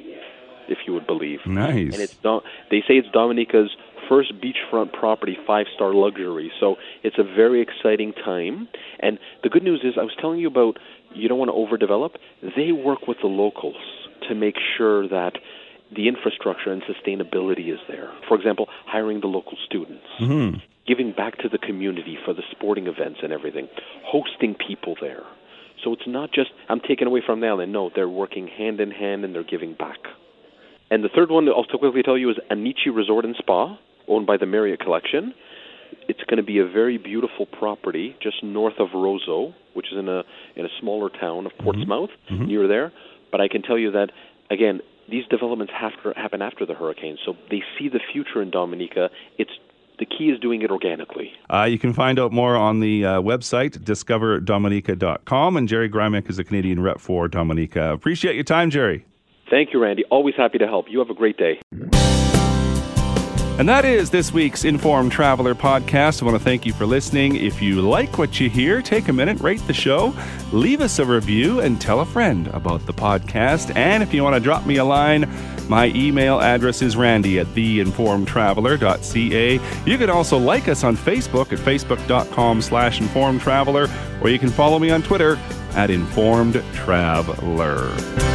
if 0.70 0.78
you 0.88 0.94
would 0.94 1.06
believe. 1.06 1.40
Nice. 1.46 1.94
And 1.94 2.02
it's 2.02 2.16
they 2.70 2.80
say 2.88 2.94
it's 2.96 3.10
Dominica's 3.12 3.76
first 4.12 4.34
beachfront 4.42 4.92
property, 4.92 5.38
five 5.48 5.68
star 5.74 5.94
luxury. 5.94 6.52
So 6.60 6.76
it's 7.02 7.16
a 7.18 7.24
very 7.24 7.62
exciting 7.62 8.12
time. 8.12 8.68
And 9.00 9.18
the 9.42 9.48
good 9.50 9.64
news 9.64 9.82
is, 9.86 9.94
I 9.98 10.04
was 10.04 10.16
telling 10.20 10.40
you 10.40 10.48
about 10.48 10.78
you 11.16 11.30
don't 11.30 11.40
want 11.40 11.50
to 11.50 11.56
overdevelop. 11.56 12.16
They 12.58 12.74
work 12.74 13.08
with 13.08 13.18
the 13.22 13.28
locals 13.28 13.78
to 14.28 14.36
make 14.36 14.56
sure 14.78 15.08
that 15.08 15.34
the 15.96 16.10
infrastructure 16.10 16.72
and 16.74 16.82
sustainability 16.84 17.72
is 17.74 17.80
there. 17.88 18.12
For 18.28 18.36
example, 18.36 18.68
hiring 18.86 19.22
the 19.22 19.28
local 19.28 19.58
students, 19.66 20.06
mm-hmm. 20.22 20.58
giving 20.86 21.14
back 21.14 21.38
to 21.40 21.50
the 21.50 21.58
community 21.58 22.18
for 22.26 22.34
the 22.34 22.44
sporting 22.52 22.88
events 22.88 23.20
and 23.24 23.32
everything, 23.32 23.70
hosting 24.04 24.56
people 24.56 24.96
there. 25.00 25.24
So 25.84 25.94
it's 25.94 26.08
not 26.08 26.32
just 26.34 26.52
I'm 26.70 26.82
taking 26.82 27.08
away 27.08 27.22
from 27.26 27.40
now 27.40 27.58
no, 27.58 27.90
they're 27.96 28.10
working 28.10 28.48
hand 28.48 28.82
in 28.82 28.92
hand 28.92 29.24
and 29.24 29.34
they're 29.34 29.44
giving 29.44 29.74
back. 29.74 30.00
And 30.90 31.04
the 31.04 31.10
third 31.10 31.32
one 31.32 31.48
I'll 31.48 31.64
quickly 31.64 32.04
tell 32.04 32.18
you 32.18 32.30
is 32.30 32.36
Anichi 32.52 32.94
Resort 32.94 33.24
and 33.24 33.36
Spa, 33.38 33.78
owned 34.08 34.28
by 34.28 34.38
the 34.38 34.46
Marriott 34.46 34.80
Collection. 34.80 35.34
It's 36.08 36.22
going 36.28 36.38
to 36.38 36.44
be 36.44 36.60
a 36.60 36.66
very 36.66 36.98
beautiful 36.98 37.46
property 37.46 38.16
just 38.22 38.44
north 38.44 38.80
of 38.80 38.90
Roseau, 38.90 39.54
which 39.74 39.88
is 39.92 39.98
in 39.98 40.08
a 40.08 40.24
in 40.56 40.66
a 40.66 40.70
smaller 40.80 41.10
town 41.10 41.46
of 41.46 41.52
Portsmouth, 41.60 42.10
mm-hmm. 42.30 42.46
near 42.46 42.68
there. 42.68 42.92
But 43.32 43.42
I 43.42 43.48
can 43.48 43.62
tell 43.62 43.78
you 43.78 43.92
that 43.92 44.10
again, 44.50 44.82
these 45.10 45.26
developments 45.30 45.74
have 45.80 45.92
to 46.04 46.20
happen 46.20 46.42
after 46.42 46.66
the 46.66 46.74
hurricane, 46.74 47.18
so 47.26 47.36
they 47.50 47.62
see 47.78 47.90
the 47.90 48.00
future 48.12 48.42
in 48.42 48.52
Dominica. 48.52 49.10
It's 49.38 49.52
the 50.00 50.06
key 50.06 50.30
is 50.30 50.40
doing 50.40 50.64
it 50.64 50.72
organically. 50.72 51.32
Uh, 51.48 51.64
you 51.64 51.78
can 51.78 51.94
find 51.94 52.18
out 52.20 52.32
more 52.32 52.56
on 52.56 52.80
the 52.80 53.06
uh, 53.06 53.22
website, 53.22 53.78
discoverdominica.com. 53.78 55.58
And 55.58 55.68
Jerry 55.68 55.90
Grymek 55.90 56.28
is 56.28 56.40
a 56.40 56.44
Canadian 56.44 56.82
rep 56.82 57.00
for 57.00 57.28
Dominica. 57.28 57.94
Appreciate 57.94 58.34
your 58.34 58.44
time, 58.44 58.72
Jerry. 58.72 59.06
Thank 59.52 59.74
you, 59.74 59.82
Randy. 59.82 60.04
Always 60.10 60.34
happy 60.36 60.58
to 60.58 60.66
help. 60.66 60.88
You 60.90 60.98
have 61.00 61.12
a 61.12 61.14
great 61.14 61.38
day. 61.38 61.62
And 63.60 63.68
that 63.70 63.86
is 63.86 64.10
this 64.10 64.34
week's 64.34 64.66
Informed 64.66 65.12
Traveler 65.12 65.54
podcast. 65.54 66.20
I 66.22 66.26
want 66.26 66.36
to 66.36 66.44
thank 66.44 66.66
you 66.66 66.74
for 66.74 66.88
listening. 66.88 67.36
If 67.36 67.62
you 67.62 67.82
like 67.82 68.18
what 68.18 68.40
you 68.40 68.50
hear, 68.50 68.82
take 68.82 69.08
a 69.08 69.14
minute, 69.14 69.40
rate 69.40 69.62
the 69.68 69.74
show, 69.74 70.16
leave 70.52 70.82
us 70.82 70.98
a 70.98 71.06
review, 71.06 71.60
and 71.60 71.80
tell 71.80 72.00
a 72.00 72.06
friend 72.06 72.48
about 72.48 72.84
the 72.88 72.94
podcast. 72.94 73.76
And 73.76 74.02
if 74.02 74.16
you 74.16 74.24
want 74.24 74.36
to 74.36 74.40
drop 74.40 74.66
me 74.66 74.78
a 74.78 74.84
line, 74.84 75.30
my 75.70 75.90
email 75.90 76.42
address 76.42 76.82
is 76.82 76.98
randy 76.98 77.38
at 77.40 77.46
theinformedtraveler.ca. 77.48 79.60
You 79.86 79.98
can 79.98 80.10
also 80.10 80.40
like 80.40 80.68
us 80.68 80.84
on 80.84 80.98
Facebook 80.98 81.54
at 81.54 81.60
facebook.com 81.60 82.64
slash 82.64 83.00
informedtraveler, 83.00 84.24
or 84.24 84.30
you 84.30 84.40
can 84.40 84.50
follow 84.50 84.80
me 84.80 84.90
on 84.90 85.04
Twitter 85.04 85.36
at 85.76 85.92
informedtraveler. 85.92 88.31